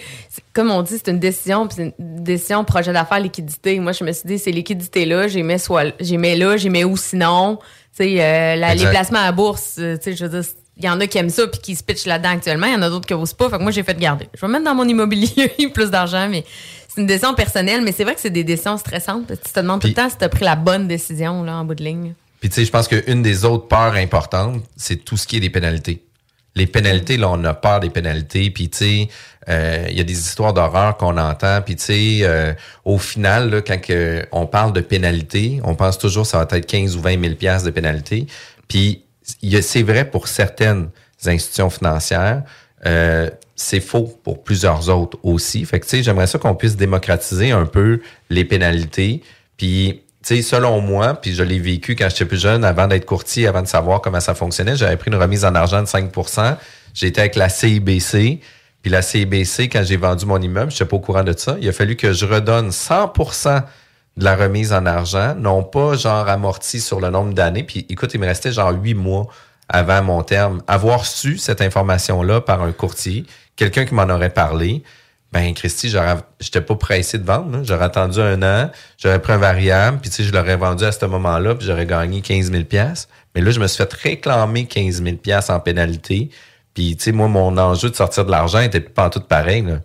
[0.53, 3.79] comme on dit, c'est une décision, puis c'est une décision projet d'affaires liquidité.
[3.79, 6.85] Moi, je me suis dit, ces liquidités-là, j'y mets soit, j'y mets là, j'y mets
[6.85, 7.57] où sinon.
[7.97, 8.89] Tu sais, euh, les Exact.
[8.91, 11.29] placements à bourse, euh, tu sais, je veux dire, il y en a qui aiment
[11.29, 12.65] ça puis qui se pitchent là-dedans actuellement.
[12.67, 13.49] Il y en a d'autres qui n'osent pas.
[13.49, 14.27] Fait que moi, j'ai fait garder.
[14.33, 16.43] Je vais mettre dans mon immobilier plus d'argent, mais
[16.87, 17.81] c'est une décision personnelle.
[17.83, 19.27] Mais c'est vrai que c'est des décisions stressantes.
[19.27, 21.65] Tu te demandes tout le temps si tu as pris la bonne décision, là, en
[21.65, 22.13] bout de ligne.
[22.43, 25.39] Puis tu sais, je pense qu'une des autres peurs importantes, c'est tout ce qui est
[25.39, 26.03] des pénalités.
[26.55, 28.49] Les pénalités, là, on a peur des pénalités.
[28.49, 29.07] Puis tu sais,
[29.47, 31.61] euh, il y a des histoires d'horreur qu'on entend.
[31.61, 32.51] Puis tu sais, euh,
[32.83, 33.79] au final, là, quand
[34.33, 37.35] on parle de pénalités, on pense toujours que ça va être 15 ou 20 000
[37.35, 38.27] piastres de pénalités.
[38.67, 39.05] Puis
[39.61, 40.89] c'est vrai pour certaines
[41.25, 42.43] institutions financières.
[42.85, 45.63] Euh, c'est faux pour plusieurs autres aussi.
[45.63, 49.23] Fait que, tu sais, j'aimerais ça qu'on puisse démocratiser un peu les pénalités.
[49.55, 53.05] Puis, tu sais, selon moi, puis je l'ai vécu quand j'étais plus jeune, avant d'être
[53.05, 56.57] courtier, avant de savoir comment ça fonctionnait, j'avais pris une remise en argent de 5%
[56.93, 58.39] J'étais avec la CIBC.
[58.81, 61.57] Puis la CIBC, quand j'ai vendu mon immeuble, je n'étais pas au courant de ça.
[61.59, 63.63] Il a fallu que je redonne 100%
[64.17, 67.63] de la remise en argent, non pas genre amorti sur le nombre d'années.
[67.63, 69.27] Puis écoute, il me restait genre huit mois
[69.69, 70.61] avant mon terme.
[70.67, 74.83] Avoir su cette information-là par un courtier, quelqu'un qui m'en aurait parlé,
[75.33, 77.57] ben Christy, j'aurais, j'étais pas pressé de vendre.
[77.57, 77.63] là.
[77.63, 80.91] J'aurais attendu un an, j'aurais pris un variable, puis tu sais, je l'aurais vendu à
[80.91, 82.63] ce moment-là, puis j'aurais gagné 15 000
[83.33, 85.17] Mais là, je me suis fait réclamer 15 000
[85.49, 86.29] en pénalité.
[86.75, 89.63] Puis, tu sais, moi, mon enjeu de sortir de l'argent était pas en tout pareil.
[89.63, 89.79] là.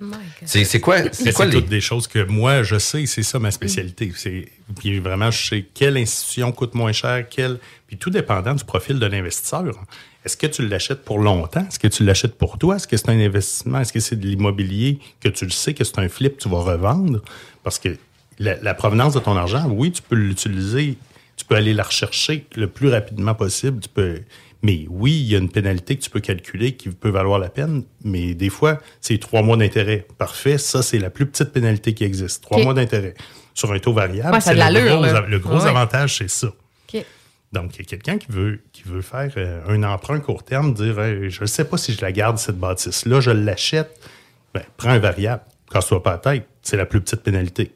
[0.44, 1.60] C'est, c'est quoi, c'est quoi c'est les...
[1.60, 4.12] toutes des choses que moi, je sais, c'est ça ma spécialité.
[4.16, 7.58] C'est Puis vraiment, je sais quelle institution coûte moins cher, quelle.
[7.86, 9.64] Puis tout dépendant du profil de l'investisseur.
[10.28, 11.64] Est-ce que tu l'achètes pour longtemps?
[11.66, 12.76] Est-ce que tu l'achètes pour toi?
[12.76, 13.80] Est-ce que c'est un investissement?
[13.80, 16.58] Est-ce que c'est de l'immobilier que tu le sais que c'est un flip, tu vas
[16.60, 17.22] revendre?
[17.64, 17.96] Parce que
[18.38, 20.98] la, la provenance de ton argent, oui, tu peux l'utiliser,
[21.38, 23.80] tu peux aller la rechercher le plus rapidement possible.
[23.80, 24.20] Tu peux,
[24.62, 27.48] mais oui, il y a une pénalité que tu peux calculer qui peut valoir la
[27.48, 30.06] peine, mais des fois, c'est trois mois d'intérêt.
[30.18, 32.42] Parfait, ça, c'est la plus petite pénalité qui existe.
[32.42, 33.14] Trois mois d'intérêt.
[33.54, 35.68] Sur un taux variable, Ouais, c'est le gros, le gros Ouais.
[35.70, 36.48] avantage, c'est ça.
[36.48, 37.02] OK.
[37.52, 40.74] Donc, il y a quelqu'un qui veut, qui veut faire euh, un emprunt court terme,
[40.74, 43.98] dire Hey, Je ne sais pas si je la garde, cette bâtisse-là, je l'achète.
[44.54, 45.42] Ben, prends un variable.
[45.72, 46.46] Casse-toi pas la tête.
[46.62, 47.72] C'est la plus petite pénalité.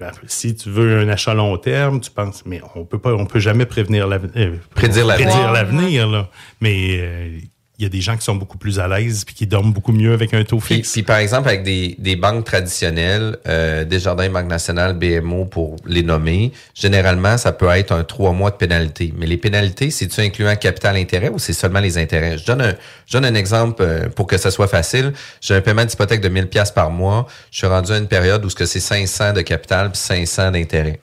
[0.00, 3.26] Ben, si tu veux un achat long terme, tu penses, mais on peut pas, on
[3.26, 4.32] peut jamais prévenir l'avenir.
[4.36, 5.52] euh, Prédire l'avenir.
[5.52, 6.30] l'avenir, là.
[6.60, 7.38] Mais euh,
[7.78, 9.92] il y a des gens qui sont beaucoup plus à l'aise puis qui dorment beaucoup
[9.92, 10.92] mieux avec un taux fixe.
[10.92, 16.04] puis, par exemple, avec des, des banques traditionnelles, euh, Desjardins, Banque nationale, BMO pour les
[16.04, 19.12] nommer, généralement, ça peut être un trois mois de pénalité.
[19.18, 22.38] Mais les pénalités, c'est-tu incluant capital intérêt ou c'est seulement les intérêts?
[22.38, 22.74] Je donne un,
[23.06, 25.12] je donne un exemple euh, pour que ça soit facile.
[25.40, 27.26] J'ai un paiement d'hypothèque de 1000 pièces par mois.
[27.50, 30.52] Je suis rendu à une période où ce que c'est 500 de capital puis 500
[30.52, 31.00] d'intérêt.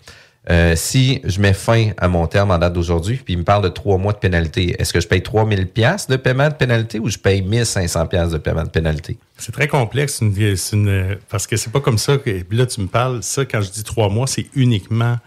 [0.50, 3.64] Euh, si je mets fin à mon terme en date d'aujourd'hui, puis il me parle
[3.64, 6.98] de trois mois de pénalité, est-ce que je paye 3000 pièces de paiement de pénalité
[7.00, 9.18] ou je paye 1500 pièces de paiement de pénalité?
[9.38, 12.66] C'est très complexe une- c'est une- parce que c'est pas comme ça que puis là
[12.66, 15.18] tu me parles ça quand je dis trois mois c'est uniquement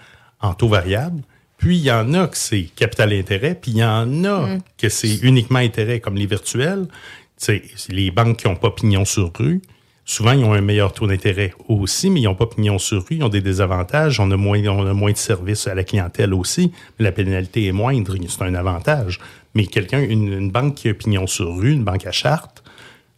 [0.40, 1.22] en taux variable
[1.58, 4.40] puis il y en a que c'est capital et intérêt puis il y en a
[4.56, 4.58] Mm.
[4.76, 6.86] que c'est uniquement intérêt comme les virtuels
[7.36, 9.60] c'est les banques qui n'ont pas pignon sur rue
[10.04, 13.16] souvent, ils ont un meilleur taux d'intérêt aussi, mais ils n'ont pas pignon sur rue,
[13.16, 16.34] ils ont des désavantages, on a, moins, on a moins de services à la clientèle
[16.34, 19.20] aussi, mais la pénalité est moindre, c'est un avantage.
[19.54, 22.64] Mais quelqu'un, une, banque qui a pignon sur rue, une banque à charte,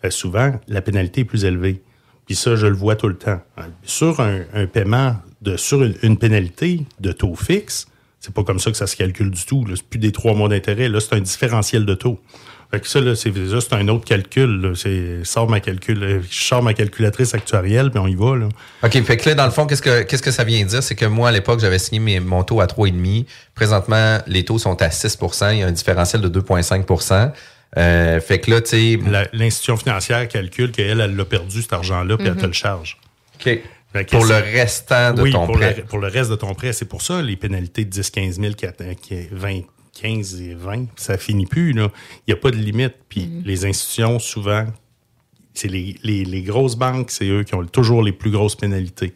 [0.05, 1.83] euh, souvent, la pénalité est plus élevée.
[2.27, 3.41] Puis ça, je le vois tout le temps.
[3.85, 7.87] Sur un, paiement, de, sur une, pénalité de taux fixe,
[8.19, 9.65] c'est pas comme ça que ça se calcule du tout.
[9.69, 10.89] C'est plus des trois mois d'intérêt.
[10.89, 12.21] Là, c'est un différentiel de taux.
[12.71, 14.61] Fait que ça, là, c'est, ça, c'est un autre calcul.
[14.61, 14.73] là.
[14.75, 18.37] C'est, sors ma calcul, euh, je sors ma calculatrice actuarielle, puis on y va.
[18.37, 18.49] Là.
[18.83, 20.83] OK, fait que là, dans le fond, qu'est-ce que, qu'est-ce que ça vient dire?
[20.83, 23.25] C'est que moi, à l'époque, j'avais signé mes, mon taux à 3,5.
[23.55, 25.17] Présentement, les taux sont à 6
[25.53, 27.33] Il y a un différentiel de 2,5
[27.79, 28.99] euh, Fait que là, tu sais...
[29.33, 32.41] L'institution financière calcule qu'elle, elle l'a perdu, cet argent-là, puis elle Mhm.
[32.41, 32.99] te le charge.
[33.41, 33.61] OK.
[33.93, 35.75] Fait que Pour le restant de oui, ton pour prêt.
[35.79, 36.73] Le, pour le reste de ton prêt.
[36.73, 39.61] C'est pour ça, les pénalités de 10, 15 000, qui atte- qui est 20,
[40.01, 41.73] 15 et 20, ça finit plus.
[41.73, 41.91] là.
[42.27, 42.95] Il n'y a pas de limite.
[43.09, 44.67] Puis les institutions, souvent,
[45.55, 49.15] c'est les, les- les grosses banques, c'est eux qui ont toujours les plus grosses pénalités.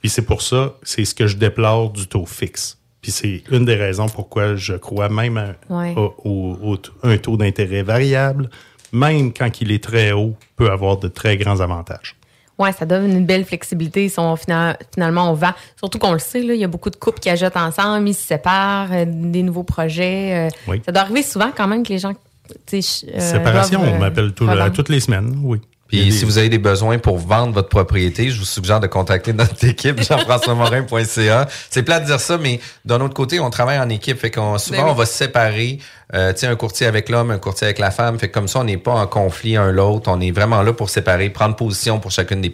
[0.00, 2.78] Puis c'est pour ça, c'est ce que je déplore du taux fixe.
[3.00, 5.94] Puis c'est une des raisons pourquoi je crois même à- Ouais.
[5.96, 8.50] au, au- au t- un taux d'intérêt variable,
[8.92, 12.16] même quand il est très haut, peut avoir de très grands avantages.
[12.58, 15.52] Ouais, ça donne une belle flexibilité si on, fina- finalement on vend.
[15.76, 18.14] Surtout qu'on le sait, là, il y a beaucoup de couples qui achètent ensemble, ils
[18.14, 20.46] se séparent, euh, des nouveaux projets.
[20.46, 20.80] euh, Oui.
[20.86, 22.12] Ça doit arriver souvent quand même que les gens.
[22.12, 25.60] euh, Séparation, doivent, on m'appelle tout- toutes les semaines, oui.
[26.02, 29.32] Puis si vous avez des besoins pour vendre votre propriété, je vous suggère de contacter
[29.32, 31.46] notre équipe, jean-françois-morin.ca.
[31.70, 34.18] C'est plat de dire ça, mais d'un autre côté, on travaille en équipe.
[34.18, 34.90] Fait qu'on souvent, Ben oui.
[34.90, 35.78] on va se séparer.
[36.12, 38.18] Euh, tu sais, un courtier avec l'homme, un courtier avec la femme.
[38.18, 40.10] Fait que comme ça, on n'est pas en conflit un l'autre.
[40.12, 42.52] On est vraiment là pour séparer, prendre position pour chacune des,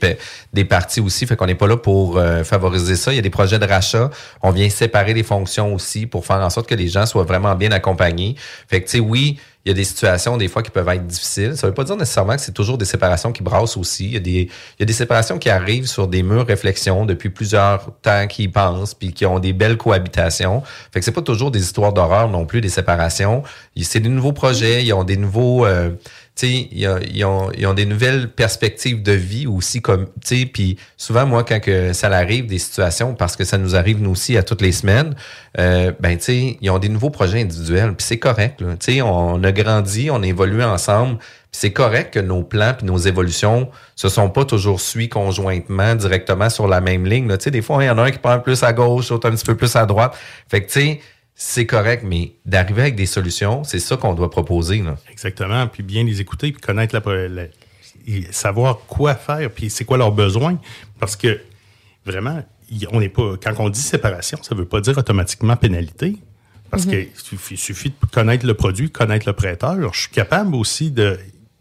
[0.52, 1.26] des parties aussi.
[1.26, 3.12] Fait qu'on n'est pas là pour euh, favoriser ça.
[3.12, 4.10] Il y a des projets de rachat.
[4.42, 7.54] On vient séparer les fonctions aussi pour faire en sorte que les gens soient vraiment
[7.54, 8.36] bien accompagnés.
[8.68, 11.06] Fait que, tu sais, oui, il y a des situations, des fois, qui peuvent être
[11.06, 11.56] difficiles.
[11.56, 14.06] Ça veut pas dire nécessairement que c'est toujours des séparations qui brassent aussi.
[14.06, 17.04] Il y a des, il y a des séparations qui arrivent sur des murs réflexions
[17.04, 20.62] depuis plusieurs temps qui y pensent, puis qui ont des belles cohabitations.
[20.92, 23.42] Fait que c'est pas toujours des histoires d'horreur non plus, des séparations.
[23.82, 25.66] C'est des nouveaux projets, ils ont des nouveaux...
[25.66, 25.90] euh,
[26.48, 30.06] ils ont, ils ont- ils ont des nouvelles perspectives de vie aussi, comme,
[30.52, 34.10] puis souvent, moi, quand que ça arrive, des situations, parce que ça nous arrive, nous
[34.10, 35.14] aussi, à toutes les semaines,
[35.58, 38.76] euh, ben, ils ont des nouveaux projets individuels, puis c'est correct, là.
[39.04, 41.18] On a grandi, on a évolué ensemble,
[41.52, 46.48] c'est correct que nos plans puis nos évolutions se sont pas toujours suivis conjointement, directement
[46.48, 47.36] sur la même ligne, là.
[47.36, 49.44] Des fois, il y en a un qui prend plus à gauche, l'autre un petit
[49.44, 50.16] peu plus à droite.
[50.48, 51.00] Fait que, tu sais,
[51.42, 54.96] c'est correct, mais d'arriver avec des solutions, c'est ça qu'on doit proposer, là.
[55.10, 55.66] Exactement.
[55.68, 57.44] Puis bien les écouter, puis connaître la,
[58.30, 60.58] savoir quoi faire, puis c'est quoi leurs besoins.
[60.98, 61.40] Parce que
[62.04, 62.44] vraiment,
[62.92, 63.36] on n'est pas.
[63.42, 66.16] Quand on dit séparation, ça ne veut pas dire automatiquement pénalité.
[66.70, 66.90] Parce Mhm.
[66.90, 69.94] qu'il suffit, suffit de connaître le produit, connaître le prêteur.
[69.94, 71.18] Je suis capable aussi de,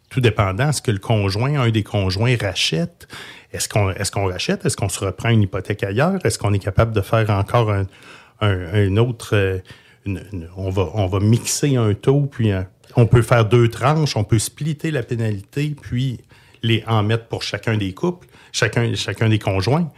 [0.10, 3.08] tout dépendant, est-ce que le conjoint, un des conjoints rachète?
[3.54, 4.66] Est-ce qu'on est qu'on rachète?
[4.66, 6.20] Est-ce qu'on se reprend une hypothèque ailleurs?
[6.26, 7.86] Est-ce qu'on est capable de faire encore un,
[8.42, 9.36] un- un autre...
[9.36, 9.58] euh,
[10.06, 13.68] une- une- on, va, on va mixer un taux, puis un- on peut faire deux
[13.70, 16.20] tranches, on peut splitter la pénalité, puis
[16.64, 19.90] les en mettre pour chacun des couples, chacun, chacun des conjoints.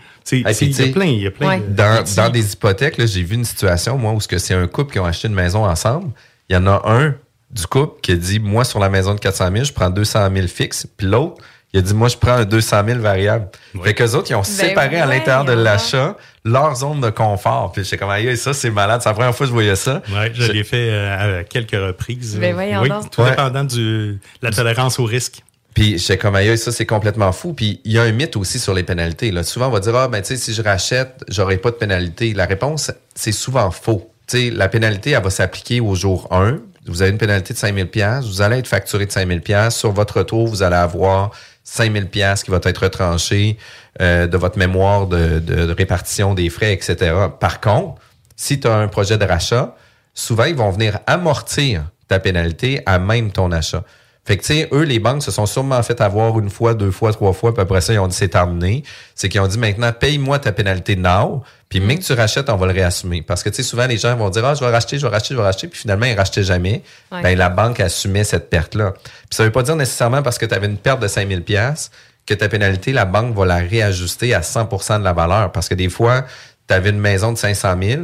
[0.66, 3.24] Il y a plein, il y a plein de- Dans, dans des hypothèques, là, j'ai
[3.24, 5.66] vu une situation, moi, où ce que c'est un couple qui ont acheté une maison
[5.66, 6.12] ensemble.
[6.50, 7.16] Il y en a un
[7.50, 10.30] du couple qui a dit, moi, sur la maison de 400 000, je prends 200
[10.34, 10.88] 000 fixes.
[10.98, 11.42] Puis l'autre,
[11.74, 13.48] il a dit, moi, je prends un 200 000 variable.
[13.84, 17.72] Fait qu'eux autres, ils ont séparé à l'intérieur de l'achat leur zone de confort.
[17.72, 19.02] Puis j'étais comme, aïe, ça, c'est malade.
[19.02, 20.02] C'est la première fois que je voyais ça.
[20.12, 22.38] Ouais, je l'ai fait euh, à quelques reprises.
[22.40, 23.10] Ben voyons oui, donc.
[23.10, 23.30] tout Ouais.
[23.30, 25.44] dépendant de la tolérance au risque.
[25.74, 27.54] Puis j'étais comme aïe, ça c'est complètement fou.
[27.54, 29.32] Puis il y a un mythe aussi sur les pénalités.
[29.32, 29.44] Là.
[29.44, 32.34] Souvent on va dire ah ben tu sais si je rachète, j'aurai pas de pénalité.
[32.34, 34.12] La réponse c'est souvent faux.
[34.28, 36.58] Tu sais la pénalité elle va s'appliquer au jour 1.
[36.88, 39.78] Vous avez une pénalité de 5000 pièces, vous allez être facturé de 5000 pièces.
[39.78, 41.32] Sur votre retour, vous allez avoir
[41.74, 43.58] 5000 pièces qui va être retranché
[44.02, 46.96] euh, de votre mémoire de, de- de répartition des frais, etc.
[47.40, 48.02] Par contre,
[48.36, 49.76] si tu as un projet de rachat,
[50.14, 53.84] souvent ils vont venir amortir ta pénalité à même ton achat.
[54.24, 56.92] Fait que, tu sais, eux, les banques se sont sûrement fait avoir une fois, deux
[56.92, 58.84] fois, trois fois, puis après ça, ils ont dit c'est terminé.
[59.16, 62.56] C'est qu'ils ont dit maintenant, paye-moi ta pénalité now, puis mais que tu rachètes, on
[62.56, 63.24] va le réassumer.
[63.24, 65.12] Parce que, tu sais, souvent, les gens vont dire, ah, je vais racheter, je vais
[65.12, 66.84] racheter, je vais racheter, puis finalement, ils rachetaient jamais.
[67.12, 67.24] Ouais.
[67.24, 68.94] Ben, la banque assumait cette perte-là.
[68.94, 71.90] Puis ça veut pas dire nécessairement parce que tu avais une perte de 5000 pièces
[72.28, 75.52] que ta pénalité, la banque va la réajuster à 100 de la valeur.
[75.52, 76.26] Parce que des fois,
[76.68, 78.02] tu avais une maison de 500 000,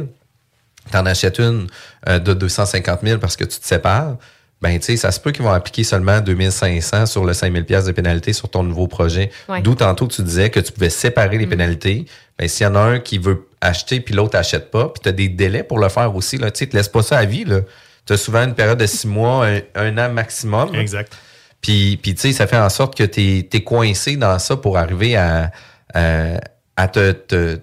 [0.90, 1.68] t'en achètes une
[2.08, 4.16] euh, de 250 000 parce que tu te sépares,
[4.60, 7.84] ben tu sais, ça se peut qu'ils vont appliquer seulement 2500 sur le 5000 pièces
[7.84, 9.30] de pénalité sur ton nouveau projet.
[9.48, 9.60] Ouais.
[9.62, 12.06] D'où tantôt tu disais que tu pouvais séparer les pénalités.
[12.38, 15.08] Ben s'il y en a un qui veut acheter puis l'autre achète pas, puis tu
[15.08, 17.24] as des délais pour le faire aussi là, tu sais, te laisse pas ça à
[17.24, 17.60] vie là.
[18.06, 20.74] Tu as souvent une période de six mois, un, un an maximum.
[20.74, 21.12] Exact.
[21.60, 24.78] Puis, puis tu sais, ça fait en sorte que tu es, coincé dans ça pour
[24.78, 25.50] arriver à,
[25.92, 26.40] à,
[26.76, 27.58] à te, te-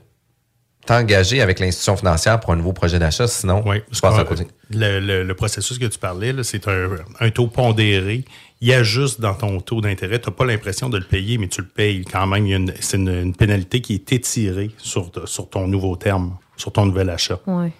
[0.86, 3.27] t'engager avec l'institution financière pour un nouveau projet d'achat.
[3.27, 4.47] Sinon, tu passes à côté.
[4.71, 8.23] Le, le- le processus que tu parlais, c'est un, un taux pondéré.
[8.61, 10.19] Il ajuste dans ton taux d'intérêt.
[10.19, 12.45] Tu n'as pas l'impression de le payer, mais tu le payes quand même.
[12.47, 16.71] Y a C'est une, une pénalité qui est étirée sur, sur ton nouveau terme, sur
[16.71, 17.39] ton nouvel achat.
[17.47, 17.71] Ouais.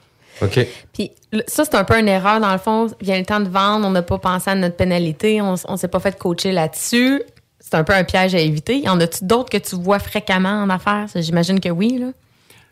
[0.42, 0.68] OK.
[0.94, 1.12] Puis
[1.48, 2.42] ça, c'est un peu une erreur.
[2.42, 5.42] Dans le fond, vient le temps de vendre, on n'a pas pensé à notre pénalité,
[5.42, 7.24] on ne s'est pas fait coacher là-dessus.
[7.60, 8.80] C'est un peu un piège à éviter.
[8.82, 11.08] Y en a-tu d'autres que tu vois fréquemment en affaires?
[11.16, 11.98] J'imagine que oui.
[12.00, 12.08] là.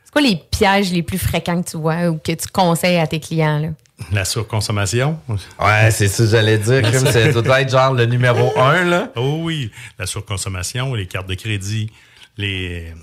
[0.05, 3.07] C'est quoi les pièges les plus fréquents que tu vois ou que tu conseilles à
[3.07, 3.59] tes clients?
[3.59, 3.67] Là?
[4.11, 5.19] La surconsommation?
[5.59, 6.81] Ouais, c'est ça que j'allais dire.
[7.11, 9.09] C'est- ça doit être genre le numéro un, là.
[9.15, 11.91] Oh oui, la surconsommation, les cartes de crédit,
[12.37, 12.93] les...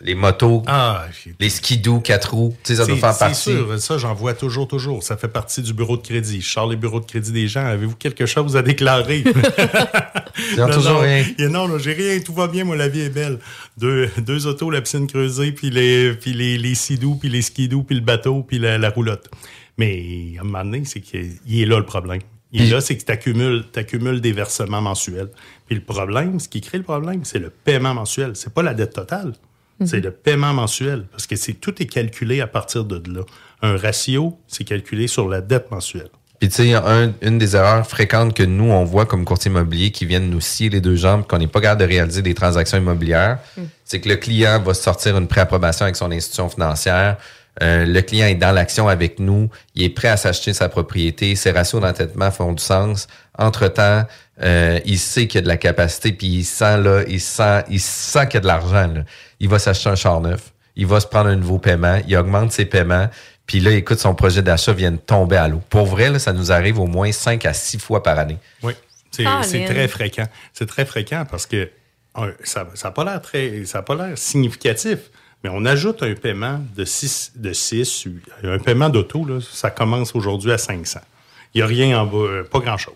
[0.00, 1.06] Les motos, Ah,
[1.38, 2.54] les skidoo, quatre roues.
[2.64, 3.40] Tu sais, ça doit C'est- faire c'est partie.
[3.42, 5.02] sûr, ça, j'en vois toujours, toujours.
[5.02, 6.40] Ça fait partie du bureau de crédit.
[6.40, 7.64] Je sors les bureaux de crédit des gens.
[7.64, 9.22] Avez-vous quelque chose à déclarer?
[10.58, 11.00] Ont Non, toujours non.
[11.00, 11.24] rien.
[11.38, 13.38] Et non, là, j'ai rien, tout va bien, moi, la vie est belle.
[13.76, 17.82] Deux, deux autos, la piscine creusée, puis les, puis les, les sidous, puis les skidoo,
[17.82, 19.28] puis le bateau, puis la, la roulotte.
[19.78, 22.20] Mais à un moment donné, c'est qu'il est là le problème.
[22.50, 25.28] Il est là, c'est que tu accumules, des versements mensuels.
[25.66, 28.32] Puis le problème, ce qui crée le problème, c'est le paiement mensuel.
[28.34, 29.34] C'est pas la dette totale.
[29.84, 31.04] C'est le paiement mensuel.
[31.10, 33.20] Parce que c'est tout est calculé à partir de là.
[33.62, 36.08] Un ratio, c'est calculé sur la dette mensuelle.
[36.40, 39.90] Puis tu sais, un- une des erreurs fréquentes que nous, on voit comme courtier immobilier
[39.90, 42.78] qui viennent nous scier les deux jambes, qu'on n'est pas capable de réaliser des transactions
[42.78, 43.38] immobilières,
[43.84, 47.16] c'est que le client va sortir une préapprobation avec son institution financière.
[47.60, 51.34] Euh, le client est dans l'action avec nous, il est prêt à s'acheter sa propriété,
[51.34, 53.08] ses ratios d'entêtement font du sens.
[53.36, 54.04] Entre-temps,
[54.42, 57.64] euh, il sait qu'il y a de la capacité, puis il sent là, il sent,
[57.68, 58.94] il sent qu'il y a de l'argent.
[59.40, 62.52] Il va s'acheter un char neuf, il va se prendre un nouveau paiement, il augmente
[62.52, 63.08] ses paiements,
[63.46, 65.62] puis là, écoute, son projet d'achat vient de tomber à l'eau.
[65.70, 68.36] Pour vrai, là, ça nous arrive au moins 5 à 6 fois par année.
[68.62, 68.74] Oui,
[69.10, 69.24] c'est
[69.64, 70.26] très fréquent.
[70.52, 71.70] C'est très fréquent parce que
[72.14, 74.98] un, ça n'a pas l'air très, ça a pas l'air significatif.
[75.42, 78.08] Mais on ajoute un paiement de 6, de 6
[78.42, 81.00] un paiement d'auto, là, ça commence aujourd'hui à 500.
[81.54, 82.94] Il n'y a rien en bas, euh, pas grand-chose.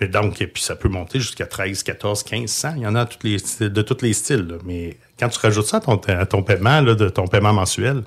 [0.00, 2.74] Mais Donc, et puis ça peut monter jusqu'à 13, 14, 1500.
[2.76, 3.36] Il y en a toutes les,
[3.68, 4.46] de tous les styles.
[4.46, 4.54] là.
[4.64, 8.02] Mais quand tu rajoutes ça à ton, à ton paiement, là, de ton paiement mensuel,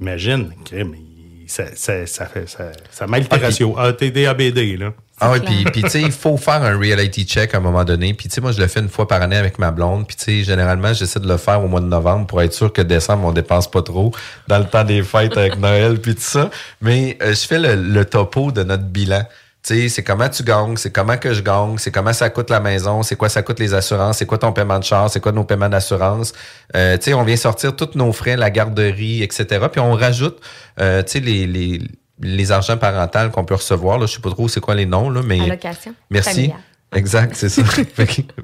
[0.00, 1.11] imagine, crème, il-
[1.52, 3.74] ça, ça, ça, fait, ça, ça mêle tes ratios.
[3.76, 4.92] ATD, ABD, là.
[5.20, 7.84] Ah oui, puis puis, tu sais, il faut faire un reality check à un moment
[7.84, 8.14] donné.
[8.14, 10.06] Puis tu sais, moi, je le fais une fois par année avec ma blonde.
[10.06, 12.72] Puis tu sais, généralement, j'essaie de le faire au mois de novembre pour être sûr
[12.72, 14.12] que décembre, on dépense pas trop
[14.48, 16.50] dans le temps des fêtes avec Noël puis tout ça.
[16.80, 19.22] Mais euh, je fais le, le topo de notre bilan.
[19.64, 22.58] Sais, c'est comment tu gagnes, c'est comment que je gagne, c'est comment ça coûte la
[22.58, 25.30] maison, c'est quoi ça coûte les assurances, c'est quoi ton paiement de char, c'est quoi
[25.30, 26.32] nos paiements d'assurance.
[26.74, 29.66] Euh, tu sais, on vient sortir tous nos frais, la garderie, etc.
[29.70, 30.40] Puis on rajoute,
[30.80, 31.80] euh, tu sais, les, les,
[32.20, 33.98] les argents parentaux qu'on peut recevoir.
[34.00, 35.40] Là, je sais pas trop c'est quoi les noms, là, mais...
[35.40, 36.30] Allocation Merci.
[36.30, 36.58] familiale.
[36.94, 37.62] Exact, c'est ça.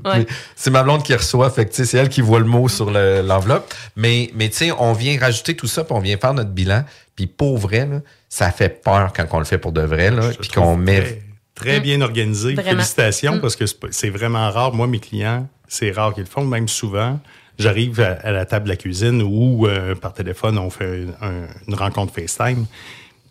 [0.05, 0.27] Ouais.
[0.57, 3.23] C'est ma blonde qui reçoit, fait que, c'est elle qui voit le mot sur le-
[3.23, 3.75] l'enveloppe.
[3.97, 6.85] mais, mais tu sais, on vient rajouter tout ça, puis on vient faire notre bilan.
[7.19, 10.31] Puis pour vrai, là, ça fait peur quand on le fait pour de vrai, là,
[10.39, 11.01] puis qu'on met...
[11.57, 12.55] Très, très bien organisé.
[12.55, 12.71] Vraiment.
[12.71, 13.41] Félicitations Mm.
[13.41, 14.73] parce que c'est vraiment rare.
[14.73, 17.19] Moi, mes clients, c'est rare qu'ils le font, même souvent.
[17.59, 21.49] J'arrive à, à la table de la cuisine ou euh, par téléphone, on fait un-
[21.67, 22.67] une rencontre FaceTime.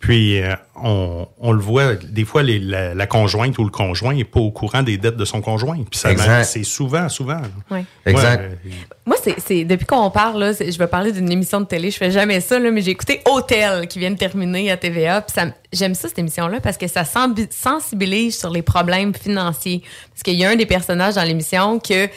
[0.00, 4.14] Puis, euh, on, on le voit, des fois, les- la, la conjointe ou le conjoint
[4.14, 5.76] n'est pas au courant des dettes de son conjoint.
[5.90, 6.44] Puis, ça Exact.
[6.44, 7.40] c'est souvent, souvent.
[7.68, 7.84] Ouais.
[8.06, 8.40] Exact.
[8.40, 8.70] Ouais, euh,
[9.06, 11.90] Moi, c'est, c'est- depuis qu'on parle, là, je vais parler d'une émission de télé.
[11.90, 15.20] Je fais jamais ça, là, mais j'ai écouté Hôtel qui vient de terminer à TVA.
[15.22, 15.34] Puis
[15.72, 17.02] j'aime ça, cette émission-là, parce que ça
[17.50, 19.82] sensibilise sur les problèmes financiers.
[20.10, 22.08] Parce qu'il y a un des personnages dans l'émission que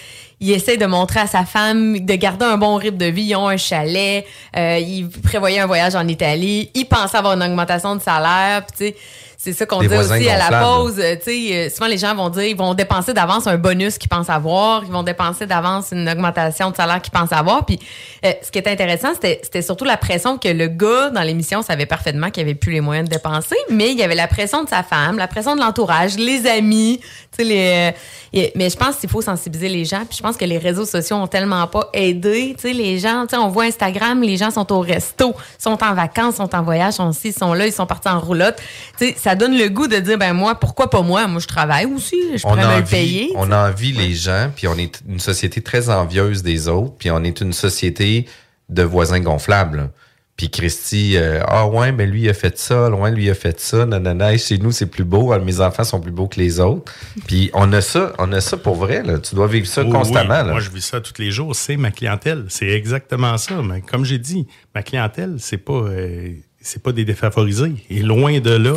[0.41, 3.25] il essaie de montrer à sa femme de garder un bon rythme de vie.
[3.25, 4.25] Ils ont un chalet,
[4.57, 8.65] euh, il prévoyait un voyage en Italie, il pensait avoir une augmentation de salaire.
[8.65, 8.95] Puis tu
[9.43, 10.99] c'est ça qu'on dit aussi à la pause.
[10.99, 13.97] Euh, tu sais, euh, souvent les gens vont dire, ils vont dépenser d'avance un bonus
[13.97, 17.65] qu'ils pensent avoir, ils vont dépenser d'avance une augmentation de salaire qu'ils pensent avoir.
[17.65, 17.79] Puis,
[18.23, 21.87] euh, ce qui est intéressant, c'était surtout la pression que le gars dans l'émission savait
[21.87, 24.69] parfaitement qu'il avait plus les moyens de dépenser, mais il y avait la pression de
[24.69, 27.93] sa femme, la pression de l'entourage, les amis, tu sais, les.
[28.35, 30.05] euh, mais je pense qu'il faut sensibiliser les gens.
[30.07, 32.53] Puis je pense que les réseaux sociaux ont tellement pas aidé.
[32.57, 35.83] Tu sais, les gens, tu sais, on voit Instagram, les gens sont au resto, sont
[35.83, 38.57] en vacances, sont en voyage, sont ici, sont là, ils sont partis en roulotte.
[38.97, 41.25] Tu sais, ça donne le goût de dire, ben moi, pourquoi pas moi?
[41.27, 43.31] Moi, je travaille aussi, je on pourrais me le payer.
[43.35, 47.11] on a envie les gens, puis on est une société très envieuse des autres, puis
[47.11, 48.25] on est une société
[48.67, 49.89] de voisins gonflables.
[50.35, 53.35] Puis Christy, euh, ah ouais, mais lui il a fait ça, loin lui il a
[53.35, 56.59] fait ça, nanana, chez nous c'est plus beau, mes enfants sont plus beaux que les
[56.59, 56.91] autres.
[57.27, 59.19] Puis on a ça, on a ça pour vrai là.
[59.19, 60.47] Tu dois vivre ça constamment oui.
[60.47, 60.51] là.
[60.51, 61.55] Moi, je vis ça tous les jours.
[61.55, 62.45] C'est ma clientèle.
[62.49, 63.61] C'est exactement ça.
[63.61, 67.73] Mais comme j'ai dit, ma clientèle, c'est pas, euh, c'est pas des défavorisés.
[67.89, 68.73] Et loin de là,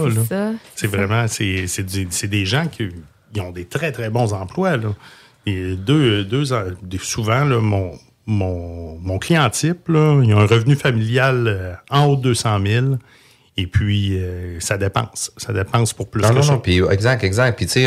[0.74, 2.88] C'est vraiment, c'est, des gens qui
[3.34, 4.76] ils ont des très, très bons emplois.
[4.76, 4.94] Là.
[5.46, 6.44] Et deux, deux,
[6.82, 7.92] des- souvent, là, mon,
[8.26, 12.60] mon, mon client type, là, il a un revenu familial euh, en haut de 200
[12.64, 12.86] 000.
[13.56, 15.32] Et puis, euh, ça dépense.
[15.36, 16.52] Ça dépense pour plus Non, que non, ça.
[16.52, 16.58] non.
[16.60, 17.56] Puis, exact, exact.
[17.56, 17.86] Puis, tu sais,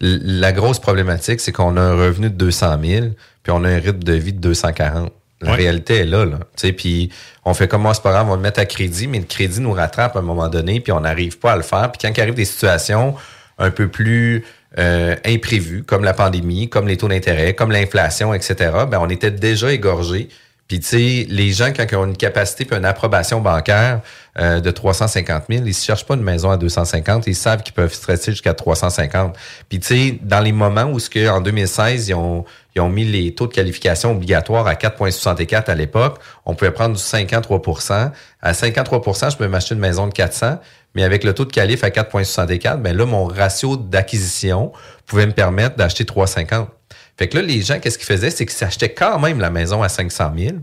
[0.00, 3.06] la grosse problématique, c'est qu'on a un revenu de 200 000,
[3.42, 5.10] puis on a un rythme de vie de 240.
[5.40, 5.56] La Ouais.
[5.56, 6.38] réalité est là, là.
[6.56, 7.10] Tu sais, puis
[7.44, 9.24] on fait comme moi, c'est pas grave, on va le mettre à crédit, mais le
[9.24, 11.90] crédit nous rattrape à un moment donné, puis on n'arrive pas à le faire.
[11.92, 13.14] Puis quand il arrive des situations
[13.58, 14.44] un peu plus
[14.78, 18.54] euh, imprévues, comme la pandémie, comme les taux d'intérêt, comme l'inflation, etc.,
[18.90, 20.28] ben on était déjà égorgé.
[20.66, 24.00] Puis, tu sais, les gens, quand ils ont une capacité puis une approbation bancaire
[24.38, 27.26] euh, de 350 000, ils ne cherchent pas une maison à 250.
[27.26, 29.36] Ils savent qu'ils peuvent stresser jusqu'à 350.
[29.68, 32.88] Puis, tu sais, dans les moments où, ce que, en 2016, ils ont, ils ont
[32.88, 38.10] mis les taux de qualification obligatoires à 4,64 à l'époque, on pouvait prendre du 53%
[38.42, 40.58] À 53% je peux m'acheter une maison de 400.
[40.94, 44.72] Mais avec le taux de qualif à 4,64, ben là, mon ratio d'acquisition
[45.06, 46.68] pouvait me permettre d'acheter 3,50.
[47.16, 48.30] Fait que là, les gens, qu'est-ce qu'ils faisaient?
[48.30, 50.56] C'est qu'ils s'achetaient quand même la maison à 500 000,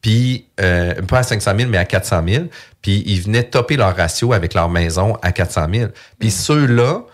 [0.00, 2.44] puis euh, pas à 500 000, mais à 400 000,
[2.80, 5.90] puis ils venaient topper leur ratio avec leur maison à 400 000.
[6.18, 7.04] Puis ceux-là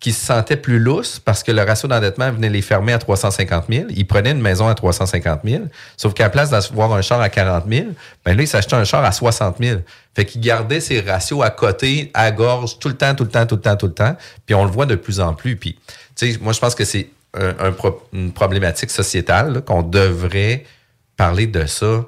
[0.00, 3.64] qui se sentaient plus lousses parce que le ratio d'endettement venait les fermer à 350
[3.68, 5.64] 000, ils prenaient une maison à 350 000,
[5.96, 7.86] sauf qu'à la place d'avoir un char à 40 000,
[8.24, 9.80] ben là, ils s'achetaient un char à 60 000.
[10.14, 13.46] Fait qu'ils gardaient ces ratios à côté, à gorge, tout le temps, tout le temps,
[13.46, 14.16] tout le temps, tout le temps.
[14.46, 15.56] Puis on le voit de plus en plus.
[15.56, 15.76] Puis,
[16.16, 17.10] tu sais, moi, je pense que c'est
[18.12, 20.64] une problématique sociétale, qu'on devrait
[21.16, 22.04] parler de ça,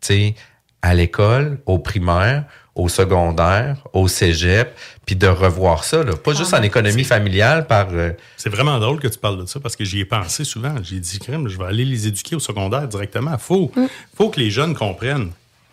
[0.00, 0.34] tu sais,
[0.82, 2.44] à l'école, au primaire,
[2.74, 4.76] au secondaire, au cégep,
[5.06, 6.14] puis de revoir ça, là.
[6.16, 7.88] pas juste en économie familiale par...
[7.92, 10.74] euh, C'est vraiment drôle que tu parles de ça parce que j'y ai pensé souvent.
[10.82, 13.36] J'ai dit, crème, je vais aller les éduquer au secondaire directement.
[13.38, 13.70] Faut,
[14.16, 15.30] faut que les jeunes comprennent.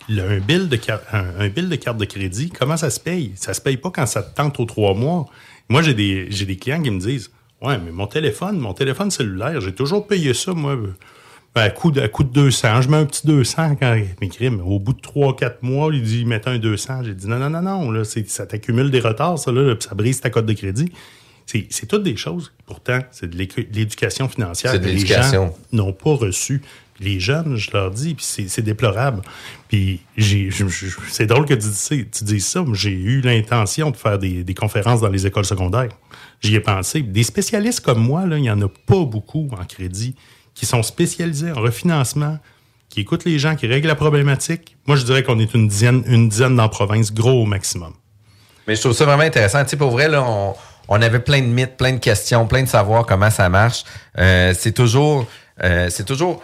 [0.09, 2.99] Le- un, bill de car- un, un bill de carte de crédit, comment ça se
[2.99, 3.31] paye?
[3.35, 5.27] Ça se paye pas quand ça te tente aux trois mois.
[5.69, 7.29] Moi, j'ai des, j'ai des clients qui me disent
[7.61, 10.75] Ouais, mais mon téléphone, mon téléphone cellulaire, j'ai toujours payé ça, moi,
[11.53, 12.81] ben, à, coup de, à coup de 200.
[12.83, 13.99] Je mets un petit 200 quand.
[14.21, 17.03] Mais crime, au bout de 3-4 mois, il dit Mettez un 200.
[17.03, 19.95] J'ai dit Non, non, non, non, là, ça t'accumule des retards, ça, là, puis ça
[19.95, 20.91] brise ta cote de crédit.
[21.45, 22.53] C'est toutes des choses.
[22.65, 25.21] Pourtant, c'est de l'éducation financière de que les gens
[25.73, 26.61] n'ont pas reçu.
[26.93, 29.21] Puis les jeunes, je leur dis, puis c'est déplorable.
[29.67, 29.99] Puis
[31.09, 34.17] c'est drôle que tu dises, ça- tu dises ça, mais j'ai eu l'intention de faire
[34.17, 35.89] des, des conférences dans les écoles secondaires.
[36.39, 37.01] J'y ai pensé.
[37.01, 40.15] Des spécialistes comme moi, là, il n'y en a pas beaucoup en crédit
[40.53, 42.37] qui sont spécialisés en refinancement,
[42.89, 44.75] qui écoutent les gens, qui règlent la problématique.
[44.85, 47.93] Moi, je dirais qu'on est une dizaine, une dizaine dans province, gros au maximum.
[48.67, 49.63] Mais je trouve ça vraiment intéressant.
[49.63, 50.53] Tu sais, pour vrai, là, on,
[50.87, 53.85] on avait plein de mythes, plein de questions, plein de savoir comment ça marche.
[54.17, 55.25] Euh, c'est toujours,
[55.63, 56.43] euh, c'est toujours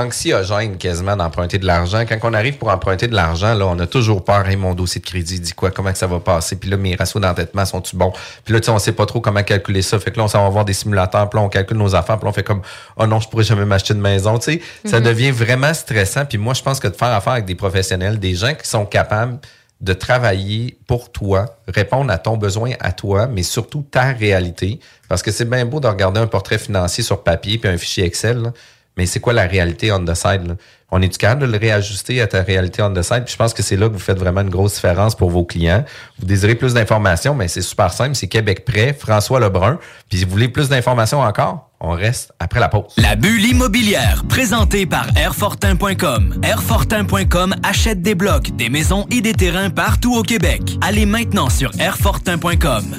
[0.00, 2.04] anxiogène quasiment d'emprunter de l'argent.
[2.08, 4.48] Quand on arrive pour emprunter de l'argent, là, on a toujours peur.
[4.48, 5.70] Hey, mon dossier de crédit dit quoi?
[5.70, 6.56] Comment que ça va passer?
[6.56, 8.12] Puis là, mes ratios d'endettement sont-tu bons?
[8.44, 9.98] Puis là, tu sais, on sait pas trop comment calculer ça.
[10.00, 11.28] Fait que là, on s'en va voir des simulateurs.
[11.30, 12.16] Puis là, on calcule nos affaires.
[12.18, 12.62] Puis là, on fait comme,
[12.96, 14.38] oh non, je pourrais jamais m'acheter de maison.
[14.38, 15.04] Tu sais, ça Mhm.
[15.06, 16.24] devient vraiment stressant.
[16.24, 18.86] Puis moi, je pense que de faire affaire avec des professionnels, des gens qui sont
[18.86, 19.38] capables
[19.80, 24.78] de travailler pour toi, répondre à ton besoin à toi, mais surtout ta réalité.
[25.08, 28.04] Parce que c'est bien beau de regarder un portrait financier sur papier puis un fichier
[28.04, 28.52] Excel, là,
[29.00, 30.46] mais c'est quoi la réalité on the side?
[30.46, 30.56] Là?
[30.90, 33.24] On est-tu capable de le réajuster à ta réalité on the side?
[33.24, 35.42] Puis je pense que c'est là que vous faites vraiment une grosse différence pour vos
[35.42, 35.86] clients.
[36.18, 38.14] Vous désirez plus d'informations, mais c'est super simple.
[38.14, 39.78] C'est Québec Prêt, François Lebrun.
[40.10, 42.92] Puis si vous voulez plus d'informations encore, on reste après la pause.
[42.98, 46.38] La bulle immobilière, présentée par Airfortin.com.
[46.42, 50.60] Airfortin.com achète des blocs, des maisons et des terrains partout au Québec.
[50.82, 52.96] Allez maintenant sur Airfortin.com.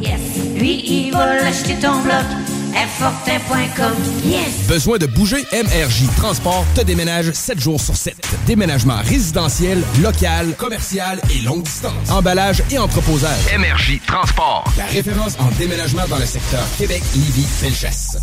[0.55, 2.60] Lui, il va l'acheter ton bloc.
[2.75, 3.93] Airfortin.com.
[4.23, 4.67] Yes!
[4.67, 5.45] Besoin de bouger?
[5.51, 8.15] MRJ Transport te déménage 7 jours sur 7.
[8.45, 12.09] Déménagement résidentiel, local, commercial et longue distance.
[12.09, 13.39] Emballage et entreposage.
[13.57, 14.65] MRJ Transport.
[14.77, 18.17] La référence en déménagement dans le secteur Québec, Lévis, Felchasse.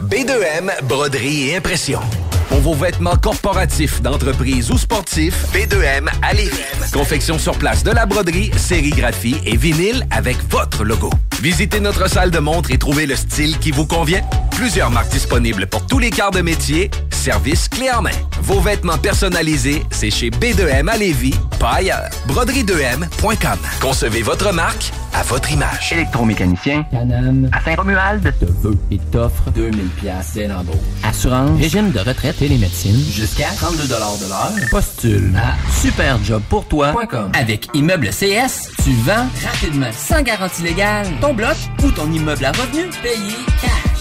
[0.00, 2.00] B2M, broderie et impression.
[2.48, 6.50] Pour vos vêtements corporatifs, d'entreprise ou sportifs, B2M à Lévis.
[6.92, 11.10] Confection sur place de la broderie, sérigraphie et vinyle avec votre logo.
[11.44, 14.22] Visitez notre salle de montre et trouvez le style qui vous convient.
[14.52, 16.90] Plusieurs marques disponibles pour tous les quarts de métier.
[17.10, 18.16] Service clé en main.
[18.40, 22.08] Vos vêtements personnalisés, c'est chez B2M à Lévis, pas ailleurs.
[22.28, 23.58] Broderie2M.com.
[23.78, 25.92] Concevez votre marque à votre image.
[25.92, 26.84] Électromécanicien.
[26.90, 27.48] Canam.
[27.52, 28.32] À Saint-Romuald.
[28.38, 30.76] Te veut et t'offre 2000 pièces dès l'embauche.
[31.02, 31.58] Assurance.
[31.60, 32.98] Régime de retraite et les médecines.
[33.10, 34.68] Jusqu'à 32 de l'heure.
[34.70, 37.32] Postule à superjobpourtoi.com.
[37.34, 42.52] Avec Immeuble CS, tu vends rapidement, sans garantie légale, ton bloc ou ton immeuble à
[42.52, 43.93] revenu payé cash.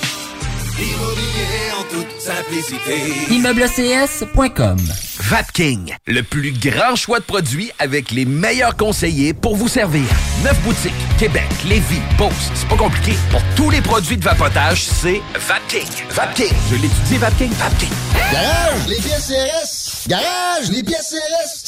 [0.80, 2.96] Immobilier en toute simplicité.
[3.30, 4.78] ImmeubleCS.com
[5.20, 10.04] Vapking, le plus grand choix de produits avec les meilleurs conseillers pour vous servir.
[10.44, 13.14] Neuf boutiques, Québec, Lévis, Beauce, c'est pas compliqué.
[13.30, 15.88] Pour tous les produits de vapotage, c'est Vapking.
[16.10, 17.90] Vapking, je l'étudie, Vapking, Vapking.
[18.32, 20.08] Garage, les pièces CRS.
[20.08, 21.64] Garage, les pièces CRS.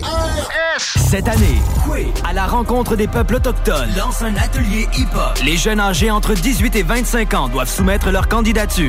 [0.00, 0.98] CRS.
[1.10, 5.38] Cette année, Coué, à la rencontre des peuples autochtones, lance un atelier hip-hop.
[5.44, 8.28] Les jeunes âgés entre 18 et 25 ans doivent soumettre leur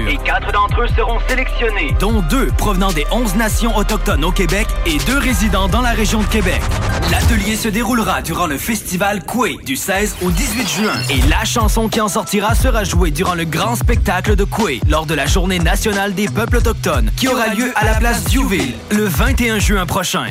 [0.09, 4.67] Et quatre d'entre eux seront sélectionnés, dont deux provenant des 11 nations autochtones au Québec
[4.85, 6.61] et deux résidents dans la région de Québec.
[7.09, 10.93] L'atelier se déroulera durant le festival Coué du 16 au 18 juin.
[11.09, 15.05] Et la chanson qui en sortira sera jouée durant le grand spectacle de Coué lors
[15.05, 19.05] de la Journée nationale des peuples autochtones qui aura lieu à la place Duville le
[19.05, 20.25] 21 juin prochain.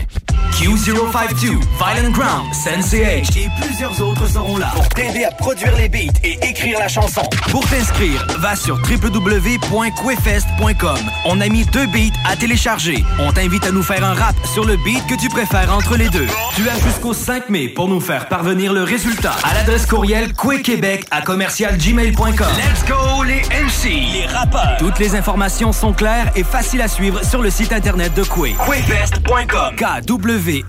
[0.55, 5.89] Q052, Violent Ground, Sensei H et plusieurs autres seront là pour t'aider à produire les
[5.89, 7.23] beats et écrire la chanson.
[7.51, 8.81] Pour t'inscrire, va sur
[9.15, 10.99] www.quefest.com.
[11.25, 13.05] On a mis deux beats à télécharger.
[13.21, 16.09] On t'invite à nous faire un rap sur le beat que tu préfères entre les
[16.09, 16.27] deux.
[16.57, 21.07] Tu as jusqu'au 5 mai pour nous faire parvenir le résultat à l'adresse courriel quequebec
[21.11, 22.33] à commercialgmail.com.
[22.57, 24.77] Let's go les MC, les rappeurs.
[24.79, 28.55] Toutes les informations sont claires et faciles à suivre sur le site internet de Quay.
[28.67, 29.77] Quefest.com.
[29.77, 30.65] K-W-E-F-E-S-T.com.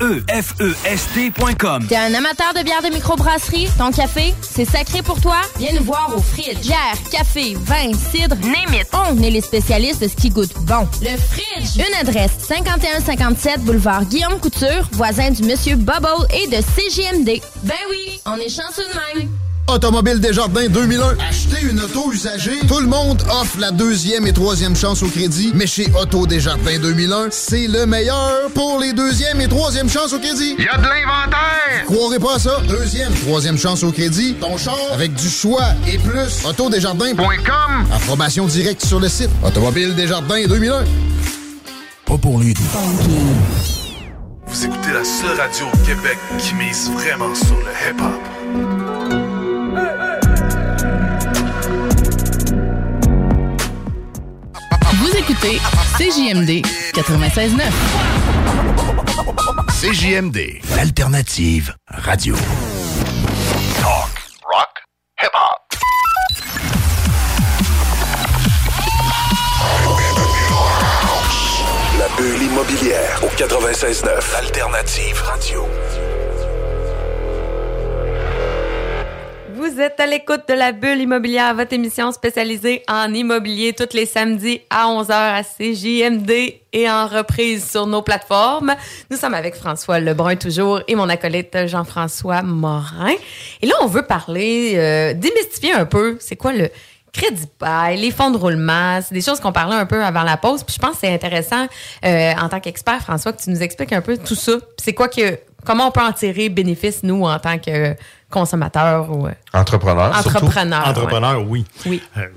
[1.88, 3.70] T'es un amateur de bière de microbrasserie?
[3.78, 5.38] Ton café, c'est sacré pour toi?
[5.58, 6.60] Viens nous voir au Fridge.
[6.62, 8.88] Bière, café, vin, cidre, name it.
[8.94, 10.88] On est les spécialistes de ce qui goûte bon.
[11.02, 11.78] Le Fridge.
[11.78, 17.42] Une adresse, 5157 boulevard Guillaume Couture, voisin du Monsieur Bubble et de CGMD.
[17.64, 19.30] Ben oui, on est chanceux de même.
[19.68, 21.18] Automobile Desjardins 2001.
[21.28, 22.60] Acheter une auto usagée.
[22.68, 25.52] Tout le monde offre la deuxième et troisième chance au crédit.
[25.56, 30.20] Mais chez Auto Desjardins 2001, c'est le meilleur pour les deuxième et troisième chances au
[30.20, 30.56] crédit.
[30.60, 31.86] Y a de l'inventaire!
[31.86, 32.60] Croirez pas à ça.
[32.68, 34.36] Deuxième, troisième chance au crédit.
[34.36, 36.46] Ton char avec du choix et plus.
[36.46, 37.86] Autodesjardins.com.
[37.94, 39.32] Approbation directe sur le site.
[39.44, 40.84] Automobile Desjardins 2001.
[42.06, 42.54] Pas pour doux.
[44.48, 48.35] Vous écoutez la seule radio au Québec qui mise vraiment sur le hip-hop.
[55.28, 55.60] Écoutez
[55.98, 56.64] CJMD
[56.94, 57.62] 96.9.
[59.70, 62.36] CJMD, l'alternative radio.
[63.82, 64.12] Talk,
[64.44, 64.84] rock,
[65.22, 65.62] hip-hop.
[71.98, 75.68] La bulle immobilière au 96.9, l'alternative radio.
[79.66, 84.06] Vous êtes à l'écoute de la bulle immobilière, votre émission spécialisée en immobilier tous les
[84.06, 86.32] samedis à 11h à CJMD
[86.72, 88.76] et en reprise sur nos plateformes.
[89.10, 93.16] Nous sommes avec François Lebrun toujours et mon acolyte Jean-François Morin.
[93.64, 96.70] Et là, on veut parler, euh, démystifier un peu, c'est quoi le
[97.12, 100.38] crédit bail, les fonds de roulement, c'est des choses qu'on parlait un peu avant la
[100.38, 100.64] pause.
[100.64, 101.66] Puis je pense que c'est intéressant
[102.06, 104.58] euh, en tant qu'expert, François, que tu nous expliques un peu tout ça.
[104.78, 107.96] C'est quoi que, comment on peut en tirer bénéfice, nous, en tant que
[108.40, 109.28] consommateurs ou...
[109.28, 110.46] euh, Entrepreneur, surtout.
[110.90, 111.46] Entrepreneur, ouais.
[111.50, 111.66] Oui.
[111.86, 112.02] Oui.
[112.18, 112.28] Euh,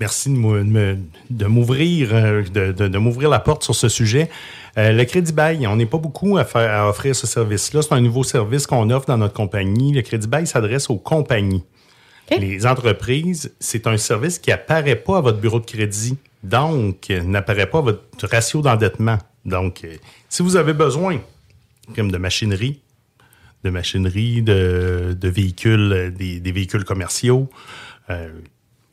[0.00, 2.10] merci de m'ouvrir
[2.52, 4.28] de, de- de m'ouvrir la porte sur ce sujet.
[4.76, 7.82] Euh, le crédit bail, on n'est pas beaucoup à, faire, à offrir ce service-là.
[7.82, 9.92] C'est un nouveau service qu'on offre dans notre compagnie.
[9.92, 11.64] Le crédit bail s'adresse aux compagnies.
[12.38, 17.22] Les entreprises, c'est un service qui apparaît pas à votre bureau de crédit, donc euh,
[17.22, 19.16] n'apparaît pas à votre ratio d'endettement.
[19.46, 19.80] Donc,
[20.28, 21.16] si vous avez besoin
[21.96, 22.82] comme de machinerie,
[23.64, 27.48] de machinerie, de, de véhicules, euh, des, des véhicules commerciaux,
[28.10, 28.28] euh,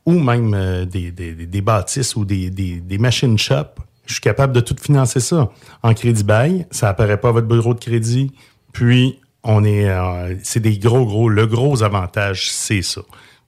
[0.06, 3.66] ou même euh, des, des- bâtisses ou des, des, des machines shop,
[4.06, 5.50] je suis capable de tout financer ça.
[5.82, 8.32] En crédit bail, ça apparaît pas à votre bureau de crédit,
[8.72, 9.88] puis on est,
[10.44, 13.02] c'est des gros, gros, le gros avantage, c'est ça.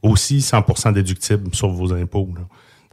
[0.03, 2.29] Aussi 100% déductible sur vos impôts.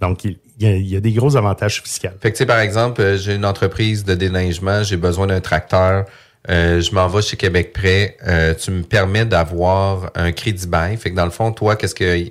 [0.01, 2.09] Donc, il y, a, des gros avantages fiscaux.
[2.21, 6.07] Fait que, par exemple, j'ai une entreprise de déneigement, j'ai besoin d'un tracteur,
[6.51, 10.97] euh, je m'en vais chez Québec Prêt, euh, tu me permets d'avoir un crédit bail.
[10.97, 12.31] Fait que dans le fond, toi, qu'est-ce que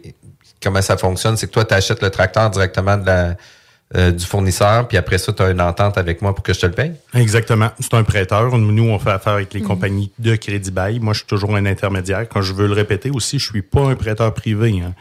[0.61, 1.35] comment ça fonctionne?
[1.37, 3.35] C'est que toi, tu achètes le tracteur directement de la,
[3.95, 6.59] euh, du fournisseur, puis après ça, tu as une entente avec moi pour que je
[6.61, 6.93] te le paye?
[7.13, 7.69] Exactement.
[7.79, 8.57] C'est un prêteur.
[8.57, 9.67] Nous, on fait affaire avec les Mhm.
[9.67, 10.99] compagnies de crédit bail.
[10.99, 12.27] Moi, je suis toujours un intermédiaire.
[12.27, 14.81] Quand je veux le répéter aussi, je suis pas un prêteur privé.
[14.83, 14.93] hein.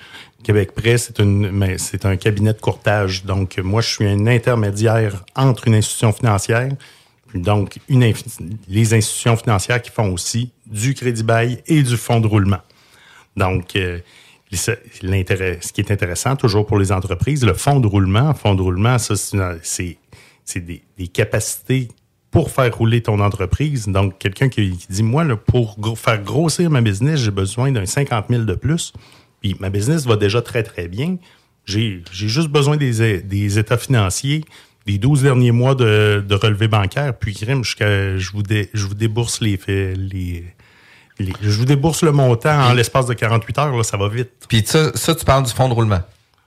[0.44, 3.24] Québec Prêt, c'est une, mais c'est un cabinet de courtage.
[3.24, 6.68] Donc, moi, je suis un intermédiaire entre une institution financière,
[7.34, 7.78] donc
[8.68, 12.60] les institutions financières qui font aussi du crédit bail et du fonds de roulement.
[13.36, 14.00] Donc, euh,
[14.52, 18.98] ce qui est intéressant toujours pour les entreprises, le fonds de roulement, fonds de roulement,
[18.98, 19.14] ça,
[19.62, 19.96] c'est
[20.56, 21.88] des, des capacités
[22.30, 23.86] pour faire rouler ton entreprise.
[23.86, 28.44] Donc, quelqu'un qui, dit, moi, pour faire grossir ma business, j'ai besoin d'un 50 000
[28.44, 28.92] de plus.
[29.40, 31.18] Puis ma business va déjà très, très bien.
[31.64, 34.44] J'ai juste besoin des, des états financiers
[34.86, 38.86] des 12 derniers mois de, de relevé bancaire, puis crime, jusqu'à je vous, dé- je
[38.86, 40.44] vous débourse les, les,
[41.18, 44.30] les- je vous débourse le montant en l'espace de 48 heures, là, ça va vite.
[44.48, 46.00] Puis ça, ça, tu parles du fonds de roulement.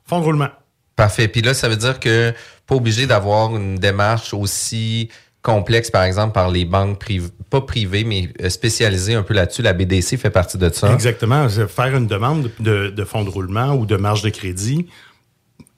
[0.07, 0.49] Fonds de roulement.
[0.95, 1.27] Parfait.
[1.27, 2.33] Puis là, ça veut dire que
[2.67, 5.09] pas obligé d'avoir une démarche aussi
[5.41, 9.61] complexe, par exemple, par les banques privées, pas privées, mais euh, spécialisées un peu là-dessus.
[9.61, 10.91] La BDC fait partie de ça.
[10.91, 11.47] Exactement.
[11.49, 14.88] Faire une demande de, de fonds de roulement ou de marge de crédit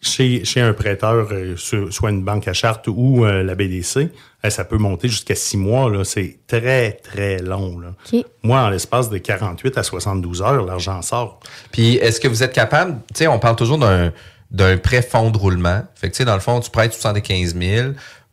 [0.07, 3.97] chez, chez un prêteur, euh, soit une banque à charte ou euh, la BDC,
[4.45, 5.89] euh, ça peut monter jusqu'à six mois.
[5.89, 6.03] là.
[6.03, 7.79] C'est très, très long.
[7.79, 8.21] là.
[8.43, 11.39] Moi, en l'espace de 48 à 72 heures, l'argent sort.
[11.71, 14.11] Puis est-ce que vous êtes capable, tu sais, on parle toujours d'un
[14.51, 15.81] d'un prêt fonds de roulement.
[15.95, 17.87] Fait que tu sais, dans le fond, tu prêtes 75 000,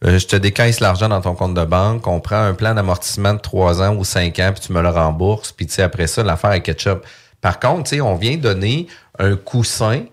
[0.05, 3.35] euh, je te décaisse l'argent dans ton compte de banque, on prend un plan d'amortissement
[3.35, 6.07] de 3 ans ou 5 ans, puis tu me le rembourses, puis tu sais, après
[6.07, 7.05] ça, l'affaire est ketchup.
[7.41, 8.87] Par contre, tu sais, on vient donner
[9.19, 10.05] un coussin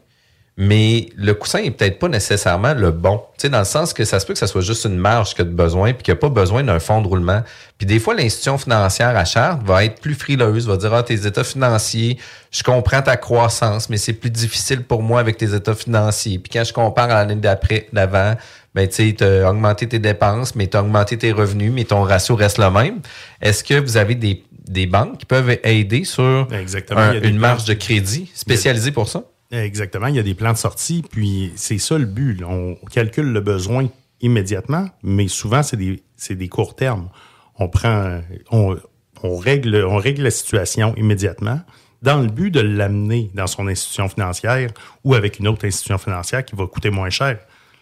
[0.57, 3.17] mais le coussin est peut-être pas nécessairement le bon.
[3.37, 5.31] Tu sais, dans le sens que ça se peut que ça soit juste une marge
[5.33, 7.41] que tu as besoin, puis qu'il n'y a pas besoin d'un fonds de roulement.
[7.77, 11.25] Puis des fois, l'institution financière à charte va être plus frileuse, va dire, ah, tes
[11.25, 12.17] états financiers,
[12.51, 16.37] je comprends ta croissance, mais c'est plus difficile pour moi avec tes états financiers.
[16.37, 18.35] Puis quand je compare à l'année d'après, d'avant,
[18.75, 21.85] ben, tu sais, tu as augmenté tes dépenses, mais tu as augmenté tes revenus, mais
[21.85, 22.99] ton ratio reste le même.
[23.41, 26.99] Est-ce que vous avez des, des banques qui peuvent aider sur Exactement.
[26.99, 29.23] un- une marge de crédit spécialisée pour ça?
[29.51, 30.07] Exactement.
[30.07, 32.41] Il y a des plans de sortie, puis c'est ça le but.
[32.43, 33.89] On calcule le besoin
[34.21, 37.09] immédiatement, mais souvent, c'est des, des courts termes.
[37.57, 38.21] On prend,
[38.51, 38.77] on,
[39.23, 41.59] on règle, on règle la situation immédiatement
[42.01, 44.71] dans le but de l'amener dans son institution financière
[45.03, 47.39] ou avec une autre institution financière qui va coûter moins cher.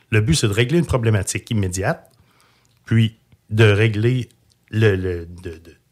[0.09, 2.11] Le but, c'est de régler une problématique immédiate,
[2.85, 3.17] puis
[3.49, 4.27] de régler
[4.71, 5.27] le, le-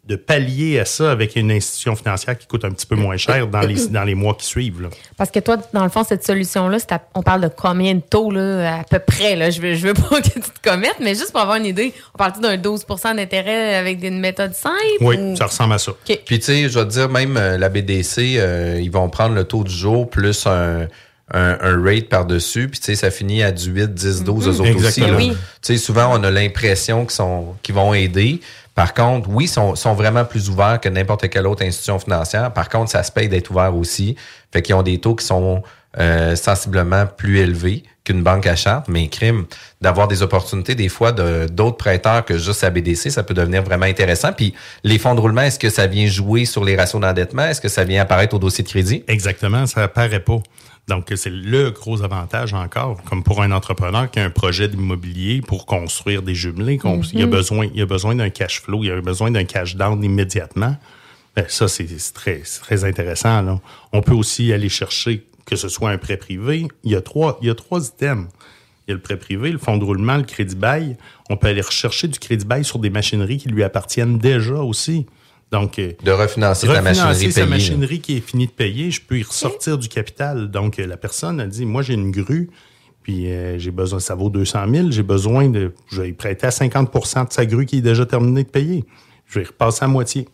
[0.07, 3.47] de pallier à ça avec une institution financière qui coûte un petit peu moins cher
[3.47, 4.81] dans les, dans les mois qui suivent.
[4.81, 4.89] là.
[5.17, 7.99] Parce que toi, dans le fond, cette solution-là, c'est à- on parle de combien de
[8.01, 9.49] taux, là, à peu près, là?
[9.49, 11.93] Je veux, je veux pas que tu te commettes, mais juste pour avoir une idée,
[12.15, 14.75] on parle d'un 12% d'intérêt avec une méthode simple?
[15.01, 15.91] Oui, ou- ça ressemble à ça.
[16.05, 19.35] Puis tu sais, je vais te dire, même euh, la BDC, euh, ils vont prendre
[19.35, 20.87] le taux du jour plus un,
[21.33, 22.69] un, un rate par-dessus.
[22.69, 24.69] Puis tu sais, ça finit à du 8, 10, 12 eux autres aussi.
[24.71, 25.07] Exactement.
[25.07, 25.17] là.
[25.17, 25.29] Oui.
[25.31, 28.39] Tu sais, souvent, on a l'impression qu'ils sont qu'ils vont aider.
[28.77, 32.53] Par contre, oui, sont, sont vraiment plus ouverts que n'importe quelle autre institution financière.
[32.53, 34.15] Par contre, ça se paye d'être ouvert aussi.
[34.53, 35.63] Fait qu'ils ont des taux qui sont
[35.97, 39.47] euh, sensiblement plus élevés qu'une banque à charte, mais crime,
[39.81, 43.87] d'avoir des opportunités des fois d'autres prêteurs que juste la BDC, ça peut devenir vraiment
[43.87, 44.31] intéressant.
[44.31, 44.53] Puis
[44.83, 47.45] les fonds de roulement, est-ce que ça vient jouer sur les ratios d'endettement?
[47.45, 49.03] Est-ce que ça vient apparaître au dossier de crédit?
[49.07, 50.37] Exactement, ça apparaît pas.
[50.87, 55.41] Donc, c'est le gros avantage encore, comme pour un entrepreneur qui a un projet d'immobilier
[55.41, 56.79] pour construire des jumelés,
[57.13, 57.29] il, a Mhm.
[57.29, 60.77] besoin, il a besoin d'un cash flow, il a besoin d'un cash down immédiatement.
[61.35, 63.41] Ben, ça, c'est très, très intéressant.
[63.41, 63.59] Là.
[63.91, 66.67] On peut aussi aller chercher que ce soit un prêt privé.
[66.83, 68.27] Il y a trois, il y a trois items.
[68.87, 70.95] Il y a le prêt privé, le fonds de roulement, le crédit bail.
[71.29, 75.05] On peut aller rechercher du crédit bail sur des machineries qui lui appartiennent déjà aussi.
[75.51, 77.49] Donc, euh, De refinancer ta refinancer machinerie sa payée.
[77.49, 80.51] machinerie qui est finie de payer, je peux y ressortir du capital.
[80.51, 82.49] Donc, euh, la personne a dit, moi, j'ai une grue,
[83.01, 86.47] puis euh, j'ai besoin, ça vaut 200 000, j'ai besoin de, je vais y prêter
[86.47, 88.83] à 50% de sa grue qui est déjà terminée de payer.
[89.25, 90.27] Je vais y repasser à moitié.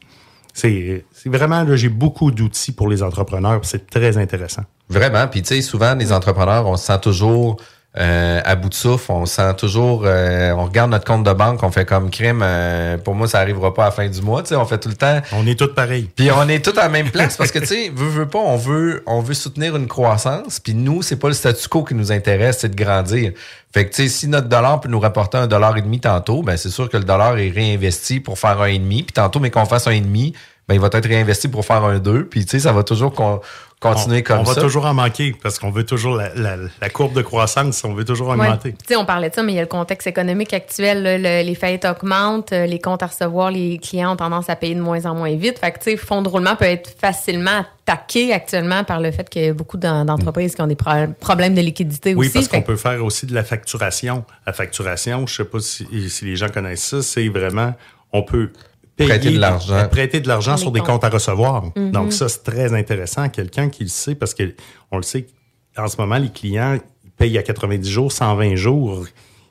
[0.56, 4.64] C'est c'est vraiment, là, j'ai beaucoup d'outils pour les entrepreneurs, puis c'est très intéressant.
[4.90, 5.28] Vraiment.
[5.28, 7.58] Puis, tu sais, souvent, les entrepreneurs, on se sent toujours
[7.98, 9.12] euh, à bout de souffle.
[9.12, 10.04] On se sent toujours...
[10.06, 12.42] euh, on regarde notre compte de banque, on fait comme crime.
[12.44, 14.42] euh, pour moi, ça arrivera pas à la fin du mois.
[14.42, 15.20] Tu sais, on fait tout le temps...
[15.32, 16.10] On est tous pareils.
[16.16, 18.40] Puis on est tous à la même place parce que, tu sais, veut, veut pas,
[18.40, 20.60] on veut, on veut soutenir une croissance.
[20.60, 23.34] Puis nous, c'est pas le statu quo qui nous intéresse, c'est de grandir.
[23.74, 26.44] Fait que, tu sais, si notre dollar peut nous rapporter un dollar et demi tantôt,
[26.44, 29.02] ben c'est sûr que le dollar est réinvesti pour faire un et demi.
[29.02, 30.34] Puis tantôt, mais qu'on fasse un et demi,
[30.68, 32.26] ben il va être réinvesti pour faire un deux.
[32.26, 33.42] Puis, tu sais, ça va toujours con-
[33.82, 34.54] continuer on, comme on ça.
[34.54, 37.94] va toujours en manquer parce qu'on veut toujours la, la- la courbe de croissance, on
[37.94, 38.36] veut toujours Ouais.
[38.36, 38.72] augmenter.
[38.72, 41.04] Tu sais, on parlait de ça, mais il y a le contexte économique actuel.
[41.04, 44.56] là, le- les faillites augmentent, euh, les comptes à recevoir, les clients ont tendance à
[44.56, 45.60] payer de moins en moins vite.
[45.60, 49.30] Fait que, tu sais, fonds de roulement peut être facilement attaqué actuellement par le fait
[49.30, 52.36] qu'il y a beaucoup d'en- d'entreprises qui ont des pro- problèmes de liquidité Oui, aussi.
[52.36, 54.24] parce Fait qu'on peut faire aussi de la facturation.
[54.48, 57.74] La facturation, je sais pas si, si les gens connaissent ça, c'est vraiment,
[58.14, 58.52] on peut
[58.96, 59.88] payer, Prêter de l'argent.
[59.90, 61.66] prêter de l'argent Sur des comptes à recevoir.
[61.76, 61.92] Mhm.
[61.92, 63.30] Donc ça, c'est très intéressant.
[63.30, 64.54] Quelqu'un qui le sait, parce que
[64.92, 65.26] on le sait,
[65.78, 69.06] en ce moment, les clients ils payent à 90 jours, 120 jours.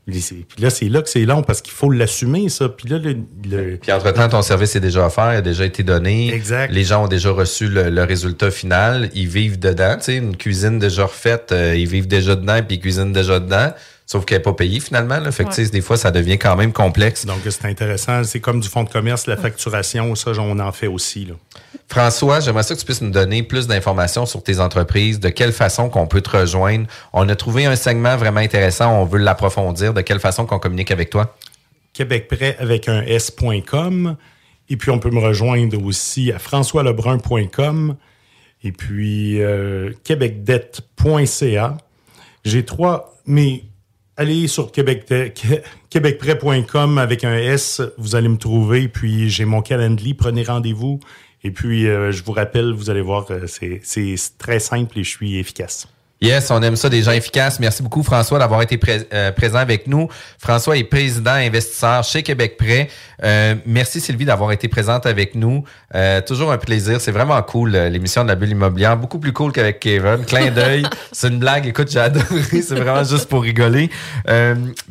[0.05, 0.21] Puis
[0.59, 2.69] là, c'est là que c'est long parce qu'il faut l'assumer, ça.
[2.69, 3.19] Puis là, le,
[3.49, 6.35] le- Puis entre-temps, ton service est déjà offert, il a déjà été donné.
[6.35, 6.73] Exact.
[6.73, 9.11] Les gens ont déjà reçu le, le résultat final.
[9.15, 9.95] Ils vivent dedans.
[9.99, 13.39] Tu sais, une cuisine déjà refaite, euh, ils vivent déjà dedans, puis ils cuisinent déjà
[13.39, 13.71] dedans.
[14.13, 15.19] Sauf qu'elle n'est pas payée finalement.
[15.21, 15.33] Là.
[15.33, 17.25] Fait que, des fois, ça devient quand même complexe.
[17.25, 18.23] Donc, c'est intéressant.
[18.25, 21.25] C'est comme du fonds de commerce, la facturation, ça, on en fait aussi.
[21.25, 21.33] Là.
[21.89, 25.55] François, j'aimerais ça que tu puisses nous donner plus d'informations sur tes entreprises, de quelle
[25.55, 26.87] façon qu'on peut te rejoindre.
[27.15, 29.95] On a trouvé un segment vraiment intéressant, on veut l'approfondir.
[29.95, 31.35] De quelle façon qu'on communique avec toi?
[31.95, 34.17] Québec Prêt avec un S.com.
[34.69, 37.97] Et puis, on peut me rejoindre aussi à françoislebrun.com
[38.63, 41.79] et puis euh, québecdette.ca.
[42.45, 43.63] J'ai trois, mais
[44.23, 45.05] allez sur Québec,
[45.91, 48.87] québecprêt.com avec un S, vous allez me trouver.
[48.87, 51.01] Puis j'ai mon calendrier, prenez rendez-vous.
[51.43, 55.11] Et puis euh, je vous rappelle, vous allez voir, euh, c'est très simple et je
[55.11, 55.89] suis efficace.
[56.23, 57.59] Yes, on aime ça, des gens efficaces.
[57.59, 58.79] Merci beaucoup, François, d'avoir été
[59.13, 60.09] euh, présent avec nous.
[60.39, 62.89] François est président investisseur chez Québec Prêt.
[63.25, 65.65] Euh, merci, Sylvie, d'avoir été présente avec nous.
[65.97, 67.01] Euh, toujours un plaisir.
[67.01, 68.97] C'est vraiment cool, l'émission de la bulle immobilière.
[68.97, 70.25] Beaucoup plus cool qu'avec Kevin.
[70.25, 70.87] Clin d'œil.
[71.11, 71.67] C'est une blague.
[71.67, 72.63] Écoute, j'ai adoré.
[72.63, 73.91] C'est vraiment juste pour rigoler.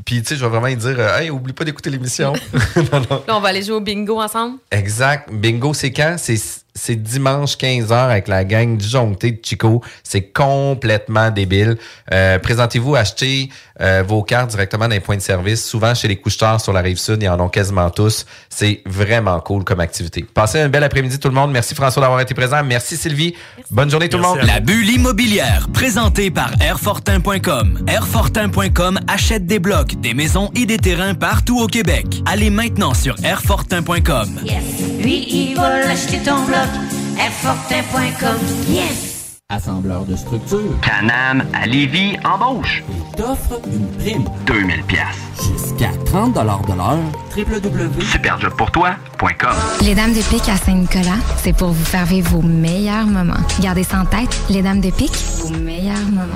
[0.03, 2.33] Puis, tu sais, je vais vraiment lui dire, hey, oublie pas d'écouter l'émission.
[2.75, 4.57] Là, on va aller jouer au bingo ensemble.
[4.69, 5.29] Exact.
[5.31, 6.15] Bingo, c'est quand?
[6.17, 6.35] C'est
[6.73, 9.81] c'est dimanche 15h avec la gang disjonctée de Chico.
[10.03, 11.77] C'est complètement débile.
[12.13, 13.49] Euh, présentez-vous, achetez
[13.81, 15.65] euh, vos cartes directement dans les points de service.
[15.65, 18.25] Souvent chez les couche-tard sur la rive sud, ils en ont quasiment tous.
[18.49, 20.23] C'est vraiment cool comme activité.
[20.33, 21.51] Passez un bel après-midi tout le monde.
[21.51, 22.63] Merci François d'avoir été présent.
[22.63, 23.35] Merci Sylvie.
[23.69, 24.39] Bonne journée tout le monde.
[24.43, 27.85] La bulle immobilière, présentée par Airfortin.com.
[27.87, 32.21] Airfortin.com achète des blocs, des maisons et des terrains partout au Québec.
[32.25, 34.39] Allez maintenant sur Airfortin.com.
[34.43, 34.63] Yes.
[35.01, 36.60] Lui, il va l'acheter ton bloc.
[37.19, 38.37] Airfortin.com.
[38.69, 39.39] Yes.
[39.49, 40.79] Assembleur de structures.
[40.81, 42.83] Canam à Lévis embauche.
[42.89, 44.23] Et t'offre une prime.
[44.45, 45.03] 2000 pièces.
[45.35, 46.61] Jusqu'à 30 de l'heure.
[47.35, 49.49] www.superjobpourtoi.com
[49.81, 53.33] Les Dames de Pique à Saint-Nicolas, c'est pour vous faire vivre vos meilleurs moments.
[53.59, 56.31] Gardez ça en tête, les Dames de Pique, vos meilleurs moments.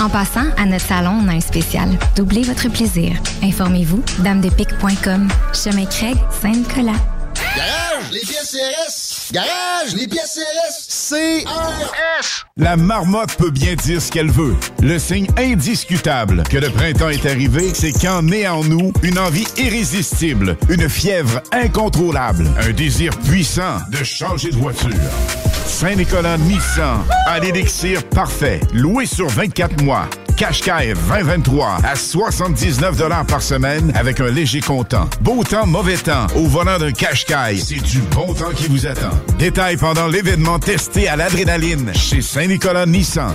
[0.00, 1.88] En passant, à notre salon, on a un spécial.
[2.16, 3.16] Doublez votre plaisir.
[3.42, 5.26] Informez-vous, damedepique.com.
[5.52, 6.92] Chemin Craig, Saint-Nicolas.
[7.56, 9.32] Garage, les pièces CRS.
[9.32, 11.10] Garage, les pièces CRS.
[11.10, 12.46] CRS.
[12.56, 14.54] La marmotte peut bien dire ce qu'elle veut.
[14.80, 19.46] Le signe indiscutable que le printemps est arrivé, c'est qu'en naît en nous une envie
[19.56, 24.90] irrésistible, une fièvre incontrôlable, un désir puissant de changer de voiture.
[25.66, 30.08] Saint-Nicolas Nissan a l'élixir parfait, loué sur 24 mois.
[30.40, 35.06] Qashqai 2023 à 79 par semaine avec un léger comptant.
[35.20, 36.28] Beau temps, mauvais temps.
[36.34, 39.10] Au volant d'un Qashqai, c'est du bon temps qui vous attend.
[39.38, 43.34] Détail pendant l'événement testé à l'adrénaline chez Saint-Nicolas Nissan.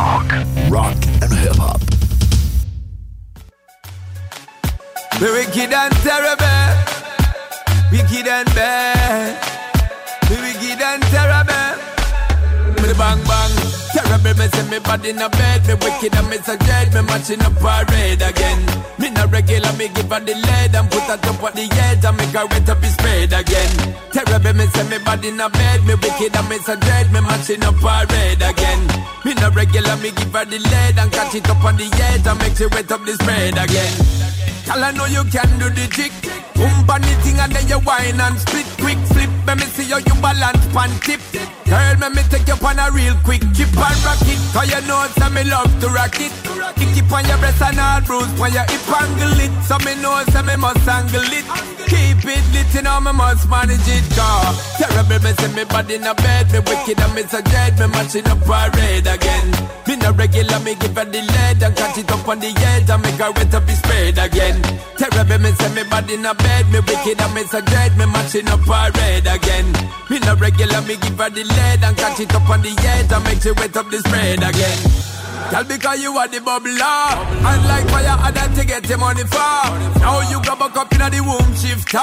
[0.00, 0.32] Talk,
[0.70, 1.80] rock and hip hop.
[5.20, 6.70] We're wicked and terrible.
[7.92, 9.36] We wicked and bad.
[10.30, 11.76] We're wicked and terrible.
[12.96, 13.59] Bang bang.
[14.10, 15.66] Terrible, me say me body in a bed.
[15.68, 16.92] Me wicked and me so dread.
[16.92, 18.58] Me matching up parade again.
[18.98, 22.04] Me no regular, me give her the lead and put her top of the edge
[22.04, 23.70] and make her wet up his spade again.
[24.10, 25.86] Terrible, me say me body in a bed.
[25.86, 27.12] Me wicked and me so dread.
[27.12, 28.82] Me matching up parade again.
[29.24, 32.26] Me no regular, me give her the lead and catch it up on the edge
[32.26, 34.59] and make she wet up the spread again.
[34.70, 36.14] Girl, I know you can do the trick.
[36.54, 39.26] Boom on the thing and then you whine and split quick flip.
[39.42, 41.18] Let me see how you balance pan tip.
[41.66, 44.38] Girl, let me take you on a real quick chip and rock it.
[44.54, 46.30] Cause you know it's me love to rock it.
[46.78, 49.50] Kick it on your breast and all bruise on your hip angle it.
[49.66, 51.46] So me know say me must angle it.
[51.90, 54.06] Keep it lit, you know me must manage it.
[54.14, 56.46] Cause terrible, me say me body in a bed.
[56.54, 57.74] Me wicked and me so dread.
[57.74, 59.50] Me matching up parade again.
[59.90, 62.86] Me no regular, me give her the lead and catch it up on the edge
[62.86, 64.59] and make her wet up his spade again.
[64.98, 66.66] Terrible, me say me body in a bed.
[66.72, 67.96] Me wicked and me so dread.
[67.96, 69.66] Me matching up parade again.
[70.10, 73.12] Me no regular, me give her the lead and catch it up on the edge
[73.12, 75.09] and make she wet up the spread again.
[75.50, 77.10] Girl, because you are the bubbler.
[77.42, 79.66] And like fire, I done to get your money far
[79.98, 81.98] Now you go back up in the womb shifter.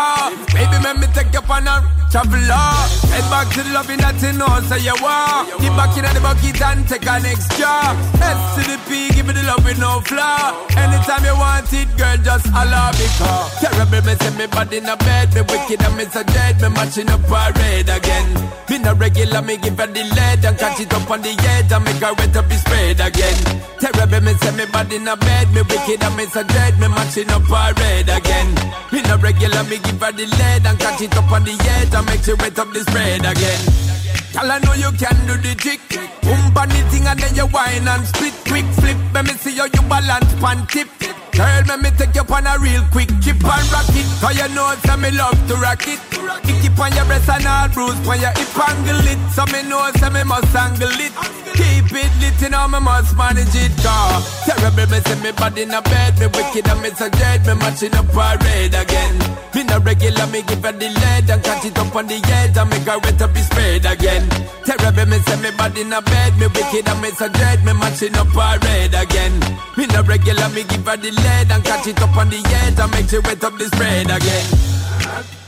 [0.52, 1.80] Baby, let me take you on a
[2.12, 2.68] traveler.
[3.08, 6.20] Head back to the loving that you know, so you want Get back in the
[6.20, 10.04] bucket and take an extra S to the P, give me the love with no
[10.04, 10.52] flaw.
[10.76, 14.98] Anytime you want it, girl, just holler because Terrible, me say me body in a
[15.00, 15.32] bed.
[15.32, 18.28] Me wicked and me so dead Me matching up parade again.
[18.68, 21.72] Me no regular, me give her the lead And catch it up on the edge
[21.72, 23.62] And make her wet up his spade again again.
[23.80, 26.88] Terrible, me say me body in a bed, me wicked and me so dread, me
[26.88, 28.56] matching up a red again.
[28.92, 31.94] Me no regular, me give her the lead and catch it up on the edge
[31.94, 34.27] and make she wet up this spread again.
[34.38, 35.82] Girl, I know you can do the trick.
[36.22, 38.98] Boom on the thing and then you whine and split quick flip.
[39.12, 40.86] Let me see how you balance pan tip.
[41.34, 44.06] Girl, let me take you on a real quick chip and rock it.
[44.22, 45.98] Cause you know it's me love to rock it.
[46.46, 49.18] Keep on your breast and all bruise on your hip angle it.
[49.34, 51.14] So me know say me must angle it.
[51.58, 53.74] Keep it lit, you know me must manage it.
[53.82, 56.14] Cause terrible, me say me body in a bed.
[56.22, 57.42] Me wicked and me so dread.
[57.46, 59.18] Me matching up a red again.
[59.54, 62.58] Me no regular, me give her the lead and catch it up on the edge
[62.58, 64.27] and make her wet up his spread again.
[64.66, 66.38] Terrible, me say me body in a bed.
[66.38, 67.64] Me wicked and me so dread.
[67.66, 69.34] Me matching up a red again.
[69.78, 72.80] Me no regular, me give her the lead and catch it up on the edge
[72.80, 75.47] and make she wet up the spread again.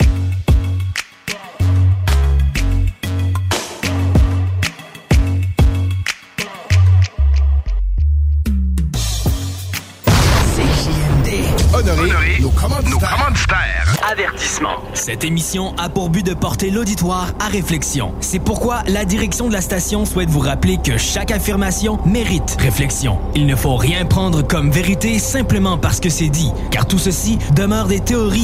[11.90, 13.98] Honorer nos commanditaires.
[14.12, 14.76] Avertissement.
[14.94, 18.14] Cette émission a pour but de porter l'auditoire à réflexion.
[18.20, 23.18] C'est pourquoi la direction de la station souhaite vous rappeler que chaque affirmation mérite réflexion.
[23.34, 27.40] Il ne faut rien prendre comme vérité simplement parce que c'est dit, car tout ceci
[27.56, 28.38] demeure des théories